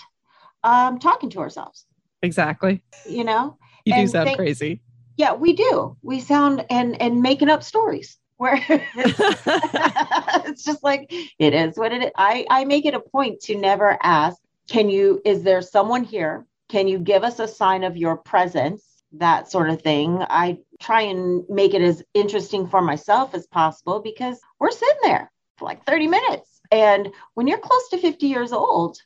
[0.64, 1.86] um talking to ourselves.
[2.22, 2.82] Exactly.
[3.08, 3.58] you know?
[3.84, 4.80] You do sound thank- crazy.
[5.16, 5.96] yeah we do.
[6.02, 12.02] We sound and and making up stories where it's just like it is what it
[12.04, 12.10] is.
[12.16, 16.46] I i make it a point to never ask can you is there someone here?
[16.68, 18.82] Can you give us a sign of your presence
[19.14, 24.00] that sort of thing i try and make it as interesting for myself as possible
[24.00, 28.52] because we're sitting there for like 30 minutes and when you're close to 50 years
[28.52, 28.98] old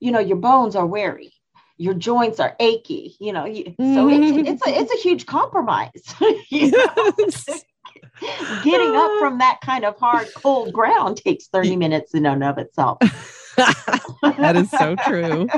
[0.00, 1.32] you know your bones are weary
[1.78, 6.14] your joints are achy you know you, so it's, it's a it's a huge compromise
[6.50, 7.12] you know?
[8.64, 12.56] getting up from that kind of hard cold ground takes 30 minutes in and of
[12.58, 12.98] itself
[13.56, 15.48] that is so true.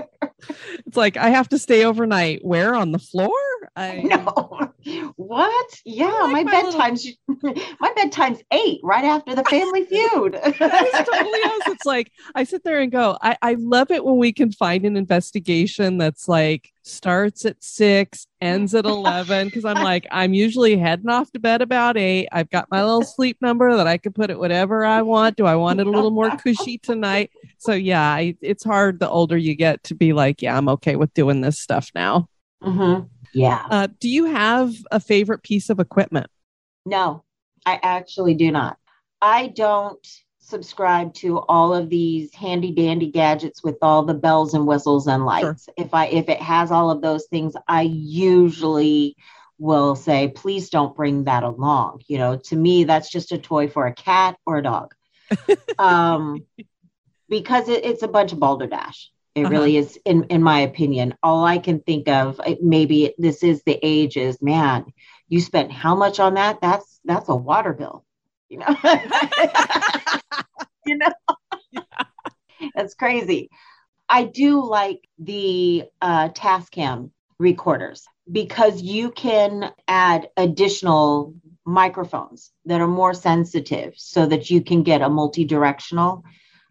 [0.87, 2.45] it's like I have to stay overnight.
[2.45, 3.31] Where on the floor?
[3.77, 4.73] I No.
[5.17, 5.81] What?
[5.85, 7.07] Yeah, like my, my little- bedtime's
[7.81, 10.39] my bedtime's eight right after the family feud.
[10.43, 11.63] It's totally us.
[11.67, 14.85] It's like I sit there and go, I, I love it when we can find
[14.85, 19.51] an investigation that's like starts at six, ends at 11.
[19.51, 22.29] Cause I'm like, I'm usually heading off to bed about eight.
[22.33, 25.37] I've got my little sleep number that I can put it whatever I want.
[25.37, 27.31] Do I want it a little more cushy tonight?
[27.59, 30.97] So, yeah, I, it's hard the older you get to be like, yeah, I'm okay
[30.97, 32.29] with doing this stuff now.
[32.63, 33.01] hmm
[33.33, 33.65] Yeah.
[33.71, 36.29] Uh, do you have a favorite piece of equipment?
[36.87, 37.25] No,
[37.67, 38.79] I actually do not.
[39.21, 40.07] I don't
[40.41, 45.27] subscribe to all of these handy dandy gadgets with all the bells and whistles and
[45.27, 45.69] lights.
[45.77, 49.17] If I if it has all of those things, I usually
[49.59, 52.01] will say, please don't bring that along.
[52.07, 54.95] You know, to me, that's just a toy for a cat or a dog.
[55.79, 56.45] um,
[57.29, 59.11] because it, it's a bunch of balderdash.
[59.39, 59.49] It Uh-huh.
[59.49, 61.15] really is, in in my opinion.
[61.23, 64.85] All I can think of, maybe this is the age, is man,
[65.29, 66.61] you spent how much on that?
[66.61, 68.05] That's that's a water bill,
[68.49, 68.77] you know.
[70.85, 71.13] you know,
[72.75, 73.51] that's crazy.
[74.09, 81.35] I do like the uh, Tascam recorders because you can add additional
[81.65, 86.23] microphones that are more sensitive so that you can get a multi-directional.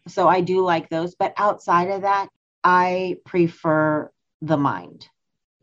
[0.08, 2.30] So I do like those, but outside of that,
[2.64, 5.08] I prefer the mind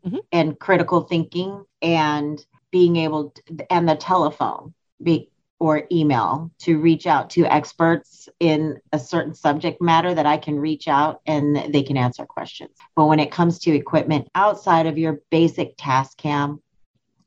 [0.05, 0.21] Mhm.
[0.33, 5.31] and critical thinking and being able to, and the telephone be,
[5.61, 10.59] or email to reach out to experts in a certain subject matter that I can
[10.59, 12.77] reach out and they can answer questions.
[12.97, 16.59] But when it comes to equipment outside of your basic Tascam,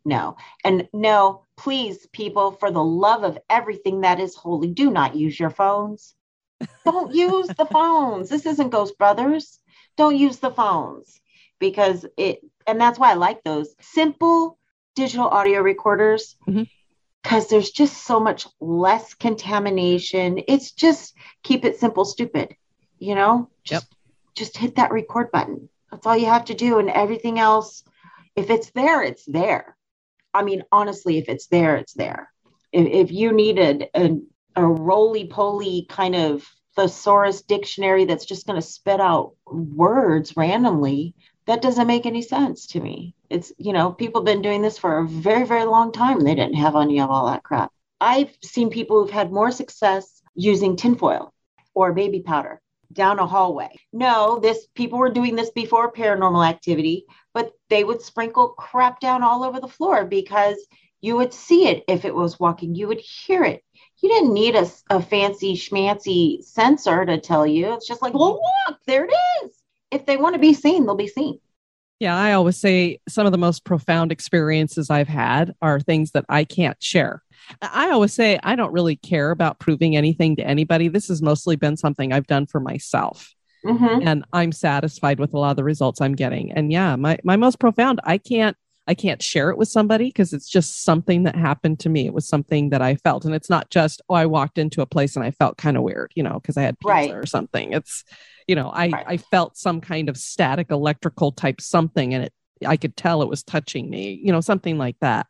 [0.04, 0.36] no.
[0.64, 5.40] And no, please, people, for the love of everything that is holy, do not use
[5.40, 6.14] your phones.
[6.86, 8.30] Don't use the phones.
[8.30, 9.60] This isn't Ghost Brothers.
[9.98, 11.20] Don't use the phones
[11.60, 14.58] because it, and that's why I like those simple
[14.96, 16.64] digital audio recorders mm-hmm.
[17.24, 20.42] because there's just so much less contamination.
[20.48, 22.56] It's just keep it simple, stupid,
[23.00, 23.50] you know?
[23.64, 23.88] Just,
[24.36, 25.70] just hit that record button.
[25.92, 26.80] That's all you have to do.
[26.80, 27.84] And everything else,
[28.36, 29.76] if it's there, it's there.
[30.34, 32.32] I mean, honestly, if it's there, it's there.
[32.72, 34.18] If, if you needed a,
[34.58, 36.46] a roly poly kind of
[36.76, 42.68] thesaurus dictionary that's just going to spit out words randomly, that doesn't make any sense
[42.68, 43.16] to me.
[43.30, 46.20] It's, you know, people have been doing this for a very, very long time.
[46.20, 47.72] They didn't have any of all that crap.
[48.02, 51.34] I've seen people who've had more success using tinfoil
[51.74, 52.62] or baby powder
[52.94, 53.70] down a hallway.
[53.94, 59.24] No, this people were doing this before paranormal activity, but they would sprinkle crap down
[59.24, 60.58] all over the floor because
[61.02, 63.64] you would see it if it was walking, you would hear it.
[64.02, 67.74] You didn't need a, a fancy schmancy sensor to tell you.
[67.74, 69.52] It's just like, well, look, there it is.
[69.92, 71.40] If they want to be seen, they'll be seen.
[72.00, 76.26] Yeah, I always say some of the most profound experiences I've had are things that
[76.30, 77.24] I can't share.
[77.62, 80.90] I always say I don't really care about proving anything to anybody.
[80.90, 83.34] This has mostly been something I've done for myself.
[83.66, 84.06] Mhm.
[84.06, 86.52] And I'm satisfied with a lot of the results I'm getting.
[86.52, 88.56] And yeah, my, my most profound, I can't
[88.88, 92.06] I can't share it with somebody because it's just something that happened to me.
[92.06, 93.26] It was something that I felt.
[93.26, 95.84] And it's not just, oh, I walked into a place and I felt kind of
[95.84, 97.12] weird, you know, because I had pizza Right.
[97.14, 97.74] or something.
[97.74, 98.04] It's,
[98.48, 99.06] you know, I, Right.
[99.08, 102.34] I felt some kind of static electrical type something and it
[102.66, 105.28] I could tell it was touching me, you know, something like that.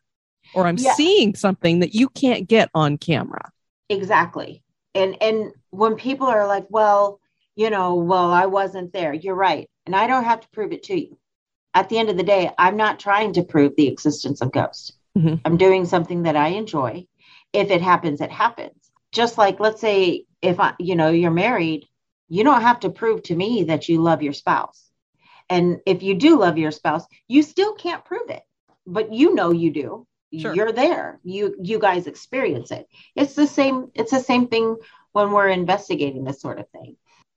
[0.54, 0.94] Or I'm Yeah.
[0.94, 3.50] seeing something that you can't get on camera.
[3.90, 4.62] Exactly.
[4.94, 7.20] And and when people are like, well,
[7.56, 9.12] you know, well, I wasn't there.
[9.12, 9.68] You're right.
[9.84, 11.18] And I don't have to prove it to you.
[11.78, 14.90] At the end of the day, I'm not trying to prove the existence of ghosts.
[15.16, 15.40] Mhm.
[15.44, 17.06] I'm doing something that I enjoy.
[17.52, 18.90] If it happens, it happens.
[19.12, 21.86] Just like let's say if I, you know, you're married,
[22.28, 24.90] you don't have to prove to me that you love your spouse.
[25.48, 28.42] And if you do love your spouse, you still can't prove it.
[28.84, 30.06] But you know you do.
[30.36, 30.52] Sure.
[30.52, 31.20] You're there.
[31.22, 32.88] You you guys experience it.
[33.14, 34.76] It's the same it's the same thing
[35.12, 36.96] when we're investigating this sort of thing.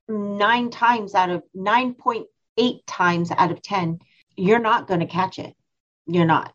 [0.10, 4.00] 9 times out of 9.8 times out of 10,
[4.36, 5.54] you're not going to catch it.
[6.08, 6.54] You're not.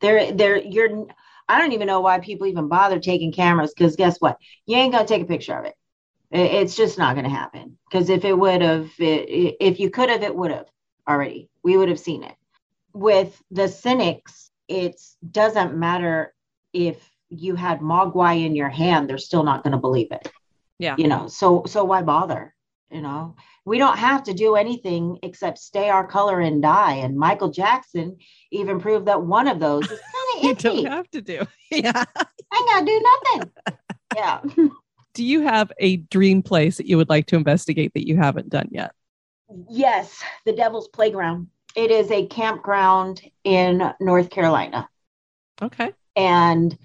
[0.00, 1.06] There there you're
[1.48, 4.38] I don't even know why people even bother taking cameras cuz guess what?
[4.66, 5.74] You ain't going to take a picture of it.
[6.30, 7.78] It- It's just not going to happen.
[7.90, 10.66] Because if it would have, if you could have, it would have
[11.08, 11.48] already.
[11.62, 12.34] We would have seen it.
[12.92, 16.34] With the cynics, it doesn't matter
[16.72, 16.96] if
[17.28, 20.30] you had mogwai in your hand; they're still not going to believe it.
[20.78, 20.96] Yeah.
[20.98, 21.28] You know.
[21.28, 22.54] So so why bother?
[22.90, 23.36] You know.
[23.64, 26.94] We don't have to do anything except stay our color and die.
[26.94, 28.16] And Michael Jackson
[28.50, 31.46] even proved that one of those is kind You don't have to do.
[31.70, 32.04] Yeah.
[32.52, 33.02] I gotta do
[33.36, 33.50] nothing.
[34.16, 34.40] yeah.
[35.14, 38.48] Do you have a dream place that you would like to investigate that you haven't
[38.48, 38.92] done yet?
[39.68, 41.46] Yes, the Devil's Playground.
[41.76, 44.88] It is a campground in North Carolina.
[45.62, 45.92] Okay.
[46.16, 46.76] And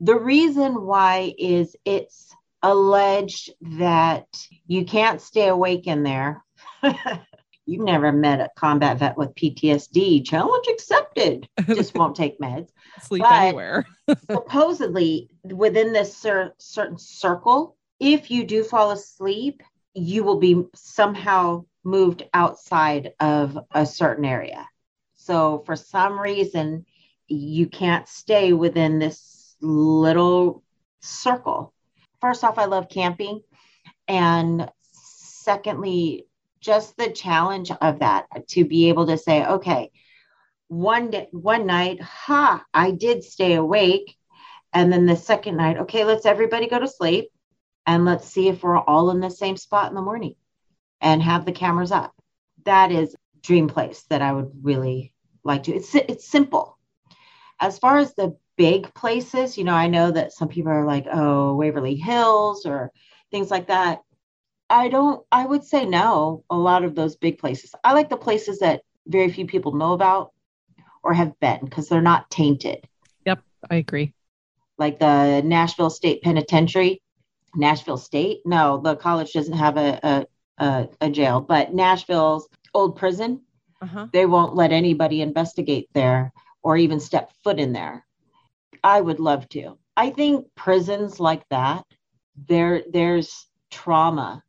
[0.00, 4.26] the reason why is it's alleged that
[4.66, 6.44] you can't stay awake in there.
[7.66, 10.26] You've never met a combat vet with PTSD.
[10.26, 11.48] Challenge accepted.
[11.66, 12.70] Just won't take meds.
[13.00, 13.86] Sleep But- anywhere.
[14.30, 19.62] Supposedly, within this cer- certain circle, if you do fall asleep,
[19.94, 24.66] you will be somehow moved outside of a certain area.
[25.14, 26.86] So, for some reason,
[27.28, 30.64] you can't stay within this little
[31.00, 31.72] circle.
[32.20, 33.42] First off, I love camping.
[34.06, 36.26] And secondly,
[36.60, 39.90] just the challenge of that to be able to say, okay,
[40.68, 44.16] one day, one night, ha, I did stay awake.
[44.72, 47.30] And then the second night, okay, let's everybody go to sleep
[47.86, 50.34] and let's see if we're all in the same spot in the morning
[51.00, 52.14] and have the cameras up.
[52.64, 55.12] That is dream place that I would really
[55.42, 55.74] like to.
[55.74, 56.78] It's it's simple.
[57.60, 61.06] As far as the big places, you know, I know that some people are like,
[61.10, 62.92] oh, Waverly Hills or
[63.30, 64.02] things like that.
[64.68, 67.74] I don't, I would say no, a lot of those big places.
[67.82, 70.32] I like the places that very few people know about
[71.02, 72.86] or have been because they're not tainted,
[73.24, 73.40] Yep,
[73.70, 74.12] I agree.
[74.76, 77.00] like the Nashville State Penitentiary.
[77.54, 78.42] Nashville State?
[78.44, 80.26] No, the college doesn't have a, a,
[80.66, 83.40] a, a jail, but Nashville's old prison,
[83.80, 84.08] Uh-huh.
[84.12, 86.30] they won't let anybody investigate there
[86.62, 88.04] or even step foot in there.
[88.82, 89.78] I would love to.
[89.96, 91.84] I think prisons like that,
[92.48, 94.42] there there's trauma,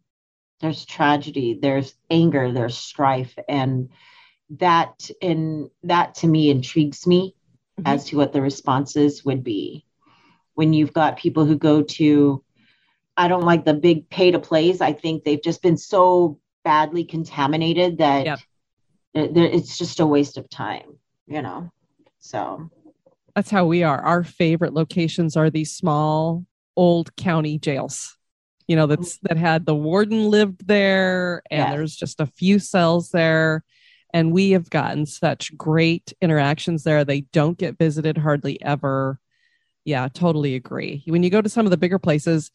[0.61, 3.89] there's tragedy, there's anger, there's strife, and
[4.51, 7.35] that and that to me intrigues me
[7.79, 7.87] Mhm.
[7.87, 9.85] as to what the responses would be
[10.55, 12.43] when you've got people who go to
[13.17, 14.79] I don't like the big pay to plays.
[14.81, 18.39] I think they've just been so badly contaminated that Yep.
[19.13, 21.69] it- it's just a waste of time, you know.
[22.19, 22.69] So
[23.35, 24.01] That's how we are.
[24.01, 28.17] Our favorite locations are these small old county jails.
[28.67, 31.71] You know, that's that had the warden lived there and Yes.
[31.71, 33.63] there's just a few cells there.
[34.13, 37.03] And we have gotten such great interactions there.
[37.03, 39.19] They don't get visited hardly ever.
[39.85, 41.03] Yeah, totally agree.
[41.07, 42.51] When you go to some of the bigger places,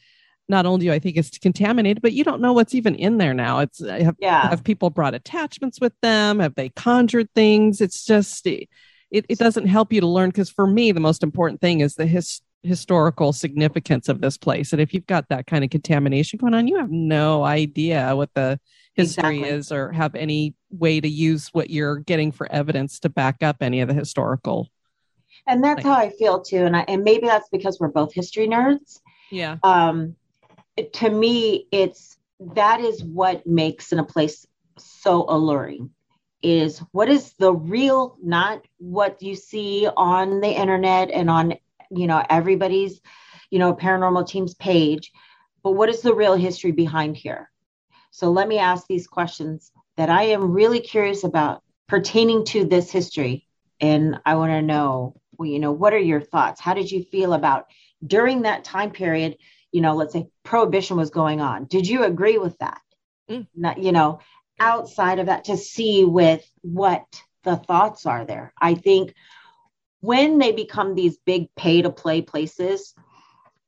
[0.49, 3.35] not only do I think it's contaminated, but you don't know what's even in there
[3.35, 3.61] now.
[3.61, 8.05] It's uh, have yeah, have people brought attachments with them have they conjured things it's
[8.05, 8.47] just
[9.11, 11.95] it, it doesn't help you to learn because for me the most important thing is
[11.95, 16.39] the his, historical significance of this place and if you've got that kind of contamination
[16.39, 18.59] going on you have no idea what the
[18.95, 19.57] history Exactly.
[19.57, 23.57] is or have any way to use what you're getting for evidence to back up
[23.61, 24.69] any of the historical
[25.47, 26.65] and that's how I feel too.
[26.65, 29.01] And I, and maybe that's because we're both history nerds.
[29.31, 30.17] yeah Um,
[30.95, 32.19] to me, it's
[32.55, 34.47] that is what makes in a place
[34.77, 35.91] so alluring.
[36.43, 41.55] Is what is the real, not what you see on the internet and on
[41.91, 43.01] you know everybody's
[43.51, 45.13] you know paranormal team's page,
[45.63, 47.51] but what is the real history behind here?
[48.11, 52.91] So let me ask these questions that I am really curious about pertaining to this
[52.91, 53.47] history.
[53.81, 56.61] And I want to know, well, you know, what are your thoughts?
[56.61, 57.67] How did you feel about
[58.07, 59.37] during that time period?
[59.73, 61.67] You know, let's say prohibition was going on.
[61.67, 62.81] Did you agree with that?
[63.31, 63.47] Mm.
[63.55, 64.21] Not, you know,
[64.59, 67.05] outside of that to see with what
[67.45, 68.53] the thoughts are there.
[68.61, 69.15] I think
[70.01, 72.95] when they become these big pay to play places,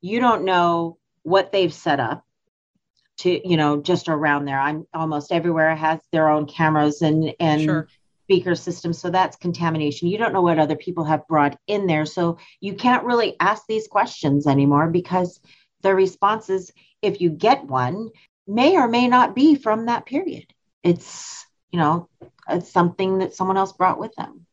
[0.00, 2.24] you don't know what they've set up
[3.18, 7.62] to you know just around there i'm almost everywhere has their own cameras and and
[7.62, 7.88] Sure.
[8.24, 12.06] speaker systems so that's contamination you don't know what other people have brought in there
[12.06, 15.40] so you can't really ask these questions anymore because
[15.82, 16.72] the responses
[17.02, 18.08] if you get one
[18.46, 20.46] may or may not be from that period
[20.82, 22.08] it's you know
[22.48, 24.46] it's something that someone else brought with them.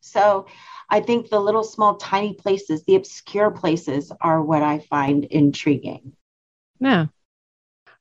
[0.00, 0.46] So
[0.88, 6.12] i think the little small tiny places the obscure places are what i find intriguing.
[6.80, 7.06] Yeah.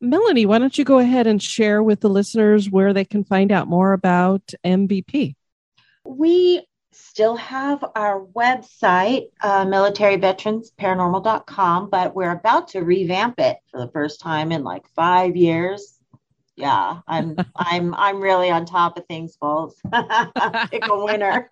[0.02, 3.52] Melanie why don't you go ahead and share with the listeners where they can find
[3.52, 5.36] out more about mvp
[6.06, 6.66] We
[6.96, 14.22] still have our website, uh, militaryveteransparanormal.com, but we're about to revamp it for the first
[14.22, 15.95] time in like five years.
[16.56, 19.76] Yeah, I'm I'm I'm really on top of things, folks.
[20.72, 21.50] Pick a winner.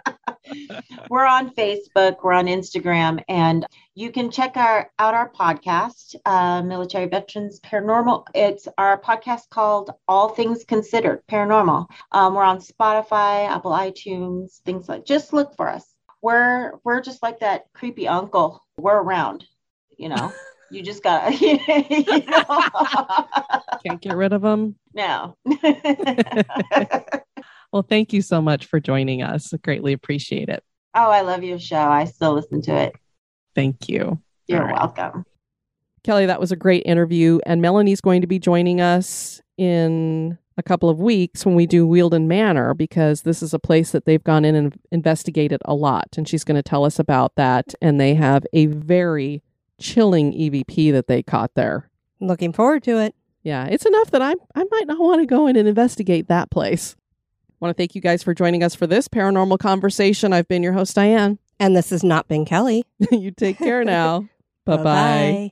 [1.09, 6.61] we're on Facebook, we're on Instagram, and you can check our out our podcast, uh,
[6.61, 8.25] Military Veterans Paranormal.
[8.33, 11.87] It's our podcast called All Things Considered Paranormal.
[12.11, 15.05] Um, we're on Spotify, Apple iTunes, things like.
[15.05, 15.85] Just look for us.
[16.21, 18.65] We're we're just like that creepy uncle.
[18.77, 19.45] We're around,
[19.97, 20.31] you know.
[20.73, 21.57] You just gotta, you
[22.25, 22.61] know.
[23.85, 25.37] can't get rid of them No.
[27.71, 29.51] Well, thank you so much for joining us.
[29.51, 30.63] I greatly appreciate it.
[30.93, 31.75] oh, I love your show.
[31.75, 32.93] I still listen to it.
[33.55, 34.21] Thank you.
[34.47, 34.73] You're right.
[34.73, 35.25] welcome.
[36.03, 37.39] Kelly, that was a great interview.
[37.47, 41.87] And Melanie's going to be joining us in a couple of weeks when we do
[41.87, 46.09] Wielden Manor because this is a place that they've gone in and investigated a lot.
[46.15, 47.73] And she's going to tell us about that.
[47.81, 49.41] And they have a very
[49.83, 51.89] chilling EVP that they caught there.
[52.19, 53.13] Looking forward to it.
[53.43, 56.49] Yeah, it's enough that I I might not want to go in and investigate that
[56.49, 56.95] place.
[57.49, 60.33] I want to thank you guys for joining us for this paranormal conversation.
[60.33, 61.39] I've been your host Diane.
[61.59, 62.83] And this has not been Kelly.
[63.11, 64.21] you take care now.
[64.65, 64.83] Bye bye.
[64.83, 65.51] Bye-bye.